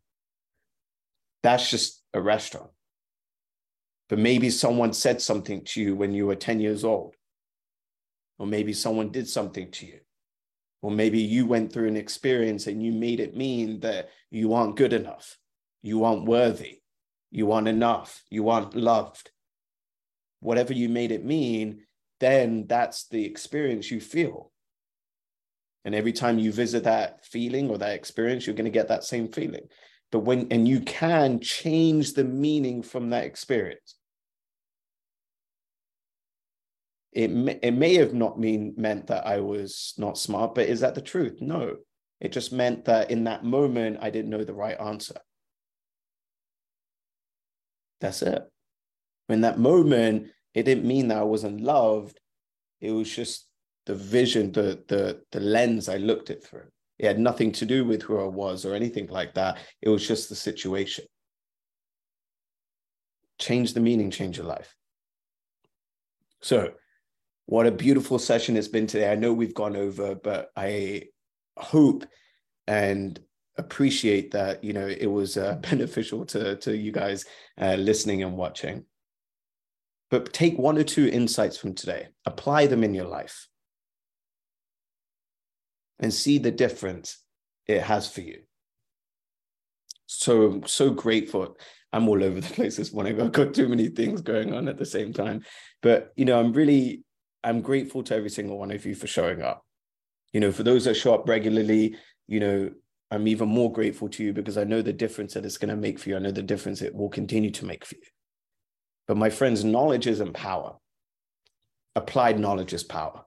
That's 1.44 1.70
just 1.70 2.04
a 2.14 2.22
restaurant. 2.22 2.70
But 4.10 4.20
maybe 4.20 4.50
someone 4.50 4.94
said 4.94 5.22
something 5.22 5.64
to 5.66 5.82
you 5.82 5.96
when 5.96 6.14
you 6.14 6.28
were 6.28 6.36
10 6.36 6.60
years 6.60 6.84
old 6.84 7.16
or 8.40 8.48
maybe 8.48 8.74
someone 8.74 9.10
did 9.10 9.28
something 9.28 9.72
to 9.72 9.86
you. 9.86 10.00
Or 10.82 10.92
maybe 10.92 11.20
you 11.20 11.46
went 11.46 11.74
through 11.74 11.88
an 11.88 11.98
experience 11.98 12.68
and 12.68 12.84
you 12.84 12.92
made 12.92 13.20
it 13.20 13.36
mean 13.36 13.80
that 13.80 14.10
you 14.30 14.54
aren't 14.54 14.76
good 14.76 14.94
enough, 14.94 15.38
you 15.82 16.04
aren't 16.04 16.26
worthy, 16.26 16.82
you 17.32 17.52
aren't 17.52 17.68
enough, 17.68 18.24
you 18.30 18.50
aren't 18.50 18.76
loved. 18.76 19.32
Whatever 20.40 20.74
you 20.74 20.88
made 20.88 21.12
it 21.12 21.26
mean, 21.26 21.82
then 22.20 22.68
that's 22.68 23.08
the 23.08 23.26
experience 23.26 23.90
you 23.90 24.00
feel. 24.00 24.52
And 25.84 25.96
every 25.96 26.14
time 26.14 26.38
you 26.38 26.52
visit 26.52 26.84
that 26.84 27.26
feeling 27.26 27.70
or 27.70 27.78
that 27.78 27.96
experience, 27.96 28.46
you're 28.46 28.56
going 28.56 28.66
to 28.66 28.72
get 28.72 28.90
that 28.90 29.04
same 29.04 29.30
feeling. 29.30 29.68
But 30.12 30.20
when, 30.20 30.48
and 30.52 30.68
you 30.68 30.82
can 30.82 31.40
change 31.40 32.14
the 32.14 32.24
meaning 32.24 32.82
from 32.82 33.10
that 33.10 33.26
experience. 33.26 33.96
It 37.18 37.32
may, 37.32 37.58
it 37.64 37.72
may 37.72 37.96
have 37.96 38.14
not 38.14 38.40
mean 38.40 38.76
meant 38.78 39.08
that 39.08 39.26
I 39.26 39.40
was 39.40 39.96
not 39.98 40.20
smart, 40.20 40.54
but 40.54 40.70
is 40.70 40.82
that 40.82 40.94
the 40.94 41.02
truth? 41.02 41.42
No. 41.42 41.78
It 42.22 42.32
just 42.32 42.54
meant 42.54 42.86
that 42.86 43.10
in 43.10 43.24
that 43.24 43.44
moment, 43.44 43.98
I 44.02 44.12
didn't 44.12 44.30
know 44.30 44.44
the 44.44 44.54
right 44.54 44.80
answer. 44.80 45.18
That's 48.02 48.22
it. 48.22 48.44
In 49.30 49.42
that 49.42 49.58
moment, 49.58 50.28
it 50.54 50.62
didn't 50.62 50.86
mean 50.86 51.08
that 51.08 51.18
I 51.18 51.24
wasn't 51.24 51.62
loved. 51.62 52.20
It 52.82 52.92
was 52.92 53.10
just 53.10 53.48
the 53.88 53.96
vision, 53.96 54.52
the 54.52 54.84
the 54.88 55.24
the 55.32 55.40
lens 55.40 55.90
I 55.90 55.98
looked 55.98 56.30
it 56.30 56.44
through. 56.44 56.70
It 57.00 57.08
had 57.08 57.20
nothing 57.20 57.52
to 57.54 57.66
do 57.66 57.84
with 57.84 58.04
who 58.04 58.20
I 58.20 58.28
was 58.28 58.64
or 58.64 58.76
anything 58.76 59.08
like 59.08 59.34
that. 59.34 59.58
It 59.82 59.90
was 59.90 60.08
just 60.08 60.30
the 60.30 60.36
situation. 60.36 61.06
Change 63.40 63.74
the 63.74 63.80
meaning, 63.80 64.12
change 64.12 64.38
your 64.38 64.46
life. 64.46 64.76
So, 66.42 66.74
what 67.48 67.66
a 67.66 67.72
beautiful 67.72 68.20
session 68.20 68.58
it's 68.58 68.68
been 68.68 68.88
today. 68.88 69.10
I 69.10 69.16
know 69.16 69.34
we've 69.34 69.54
gone 69.54 69.78
over, 69.78 70.16
but 70.16 70.52
I 70.56 71.04
hope 71.58 72.06
and 72.68 73.20
appreciate 73.58 74.32
that 74.32 74.64
you 74.64 74.74
know 74.74 74.86
it 74.86 75.08
was 75.08 75.38
uh, 75.38 75.56
beneficial 75.62 76.26
to 76.28 76.58
to 76.58 76.78
you 76.78 76.92
guys 76.92 77.26
uh, 77.60 77.76
listening 77.76 78.22
and 78.22 78.38
watching. 78.38 78.84
But 80.12 80.32
take 80.34 80.58
one 80.58 80.78
or 80.78 80.84
two 80.84 81.08
insights 81.08 81.58
from 81.58 81.74
today. 81.74 82.10
Apply 82.26 82.68
them 82.68 82.84
in 82.84 82.94
your 82.94 83.08
life. 83.08 83.48
And 86.00 86.14
see 86.14 86.38
the 86.38 86.52
difference 86.52 87.18
it 87.66 87.82
has 87.82 88.12
for 88.12 88.22
you. 88.22 88.42
So 90.06 90.62
so 90.66 90.90
grateful. 90.90 91.58
I'm 91.94 92.10
all 92.10 92.22
over 92.22 92.42
the 92.42 92.54
place 92.54 92.76
this 92.76 92.94
morning. 92.94 93.22
I've 93.22 93.32
got 93.32 93.54
too 93.54 93.70
many 93.70 93.88
things 93.88 94.22
going 94.22 94.54
on 94.54 94.68
at 94.68 94.78
the 94.78 94.86
same 94.86 95.14
time. 95.14 95.44
But 95.82 96.12
you 96.18 96.26
know 96.26 96.40
i'm 96.40 96.52
really 96.52 97.04
i'm 97.48 97.62
grateful 97.62 98.04
to 98.04 98.16
every 98.16 98.30
single 98.30 98.58
one 98.58 98.72
of 98.72 98.86
you 98.86 98.96
for 98.96 99.08
showing 99.08 99.42
up 99.42 99.64
you 100.34 100.40
know 100.40 100.52
for 100.52 100.64
those 100.64 100.86
that 100.86 100.96
show 100.96 101.14
up 101.14 101.28
regularly 101.28 101.96
you 102.28 102.40
know 102.40 102.70
I'm 103.10 103.28
even 103.28 103.48
more 103.48 103.72
grateful 103.72 104.10
to 104.10 104.24
you 104.24 104.34
because 104.34 104.58
I 104.58 104.66
know 104.66 104.82
the 104.82 104.94
difference 104.94 105.34
that 105.34 105.46
it's 105.46 105.58
going 105.58 105.70
to 105.70 105.78
make 105.78 105.98
for 105.98 106.10
you. 106.10 106.18
I 106.18 106.20
know 106.20 106.32
the 106.32 106.44
difference 106.44 106.82
it 106.82 106.94
will 106.94 107.10
continue 107.10 107.52
to 107.52 107.66
make 107.66 107.86
for 107.86 107.96
you. 107.96 108.02
But 109.08 109.18
my 109.18 109.30
friends, 109.30 109.64
knowledge 109.64 110.08
isn't 110.08 110.34
power. 110.34 110.76
Applied 111.96 112.40
knowledge 112.40 112.74
is 112.74 112.84
power. 112.84 113.24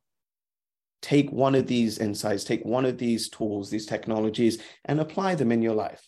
Take 1.01 1.33
one 1.33 1.55
of 1.55 1.67
these 1.67 1.99
insights, 1.99 2.45
take 2.45 2.63
one 2.65 2.85
of 2.85 2.99
these 2.99 3.31
tools, 3.31 3.71
these 3.71 3.87
technologies, 3.87 4.63
and 4.85 5.01
apply 5.01 5.35
them 5.35 5.51
in 5.51 5.63
your 5.63 5.75
life 5.75 6.07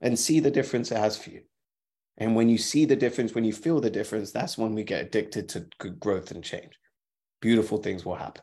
and 0.00 0.18
see 0.18 0.40
the 0.40 0.50
difference 0.50 0.90
it 0.90 0.98
has 0.98 1.16
for 1.16 1.30
you. 1.30 1.42
And 2.18 2.34
when 2.34 2.48
you 2.48 2.58
see 2.58 2.84
the 2.84 2.96
difference, 2.96 3.34
when 3.34 3.44
you 3.44 3.52
feel 3.52 3.80
the 3.80 3.90
difference, 3.90 4.32
that's 4.32 4.58
when 4.58 4.74
we 4.74 4.82
get 4.82 5.02
addicted 5.02 5.48
to 5.50 5.60
growth 5.90 6.32
and 6.32 6.42
change. 6.42 6.76
Beautiful 7.40 7.78
things 7.78 8.04
will 8.04 8.14
happen. 8.14 8.42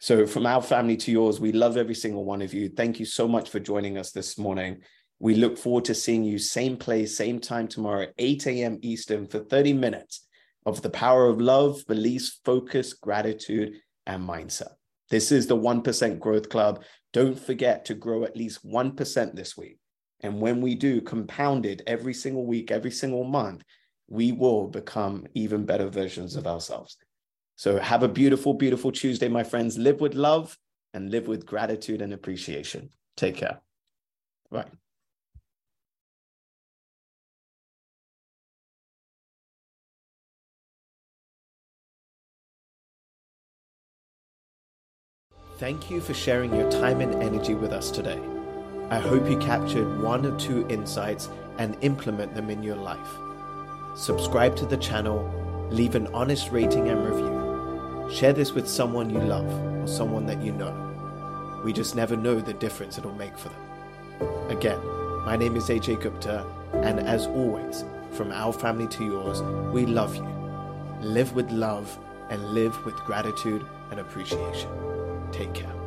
So, 0.00 0.26
from 0.26 0.46
our 0.46 0.62
family 0.62 0.96
to 0.98 1.10
yours, 1.10 1.40
we 1.40 1.52
love 1.52 1.76
every 1.76 1.94
single 1.94 2.24
one 2.24 2.42
of 2.42 2.54
you. 2.54 2.68
Thank 2.68 3.00
you 3.00 3.04
so 3.04 3.26
much 3.26 3.50
for 3.50 3.58
joining 3.58 3.98
us 3.98 4.12
this 4.12 4.38
morning. 4.38 4.82
We 5.18 5.34
look 5.34 5.58
forward 5.58 5.86
to 5.86 5.94
seeing 5.94 6.22
you 6.22 6.38
same 6.38 6.76
place, 6.76 7.16
same 7.16 7.40
time 7.40 7.66
tomorrow, 7.66 8.06
8 8.16 8.46
a.m. 8.46 8.78
Eastern, 8.82 9.26
for 9.26 9.40
30 9.40 9.72
minutes 9.72 10.26
of 10.64 10.82
the 10.82 10.90
power 10.90 11.26
of 11.26 11.40
love, 11.40 11.84
beliefs, 11.88 12.40
focus, 12.44 12.92
gratitude, 12.92 13.80
and 14.06 14.22
mindset. 14.22 14.74
This 15.10 15.32
is 15.32 15.46
the 15.46 15.56
1% 15.56 16.20
Growth 16.20 16.48
Club. 16.48 16.84
Don't 17.12 17.38
forget 17.38 17.86
to 17.86 17.94
grow 17.94 18.24
at 18.24 18.36
least 18.36 18.64
1% 18.64 19.34
this 19.34 19.56
week. 19.56 19.78
And 20.20 20.40
when 20.40 20.60
we 20.60 20.74
do, 20.74 21.00
compounded 21.00 21.82
every 21.86 22.14
single 22.14 22.46
week, 22.46 22.70
every 22.70 22.90
single 22.90 23.24
month, 23.24 23.62
we 24.08 24.32
will 24.32 24.68
become 24.68 25.26
even 25.34 25.64
better 25.64 25.88
versions 25.88 26.36
of 26.36 26.46
ourselves. 26.46 26.96
So 27.58 27.76
have 27.80 28.04
a 28.04 28.08
beautiful, 28.08 28.54
beautiful 28.54 28.92
Tuesday, 28.92 29.26
my 29.26 29.42
friends. 29.42 29.76
Live 29.76 30.00
with 30.00 30.14
love 30.14 30.56
and 30.94 31.10
live 31.10 31.26
with 31.26 31.44
gratitude 31.44 32.00
and 32.00 32.12
appreciation. 32.12 32.90
Take 33.16 33.34
care. 33.34 33.58
Bye. 34.48 34.66
Thank 45.58 45.90
you 45.90 46.00
for 46.00 46.14
sharing 46.14 46.54
your 46.54 46.70
time 46.70 47.00
and 47.00 47.12
energy 47.20 47.56
with 47.56 47.72
us 47.72 47.90
today. 47.90 48.20
I 48.88 49.00
hope 49.00 49.28
you 49.28 49.36
captured 49.38 50.00
one 50.00 50.24
or 50.24 50.38
two 50.38 50.64
insights 50.68 51.28
and 51.58 51.76
implement 51.80 52.36
them 52.36 52.50
in 52.50 52.62
your 52.62 52.76
life. 52.76 53.18
Subscribe 53.96 54.54
to 54.58 54.64
the 54.64 54.76
channel, 54.76 55.68
leave 55.72 55.96
an 55.96 56.06
honest 56.14 56.52
rating 56.52 56.88
and 56.88 57.04
review 57.04 57.47
Share 58.10 58.32
this 58.32 58.52
with 58.52 58.66
someone 58.66 59.10
you 59.10 59.20
love 59.20 59.46
or 59.46 59.86
someone 59.86 60.24
that 60.26 60.42
you 60.42 60.52
know. 60.52 60.74
We 61.62 61.72
just 61.72 61.94
never 61.94 62.16
know 62.16 62.40
the 62.40 62.54
difference 62.54 62.96
it'll 62.96 63.12
make 63.12 63.36
for 63.36 63.50
them. 63.50 64.50
Again, 64.50 64.78
my 65.24 65.36
name 65.36 65.56
is 65.56 65.68
AJ 65.68 66.00
Gupta, 66.00 66.46
and 66.72 67.00
as 67.00 67.26
always, 67.26 67.84
from 68.12 68.32
our 68.32 68.52
family 68.52 68.88
to 68.88 69.04
yours, 69.04 69.42
we 69.72 69.84
love 69.84 70.16
you. 70.16 70.26
Live 71.00 71.34
with 71.34 71.50
love 71.50 71.98
and 72.30 72.54
live 72.54 72.84
with 72.86 72.94
gratitude 72.96 73.64
and 73.90 74.00
appreciation. 74.00 74.70
Take 75.30 75.52
care. 75.52 75.77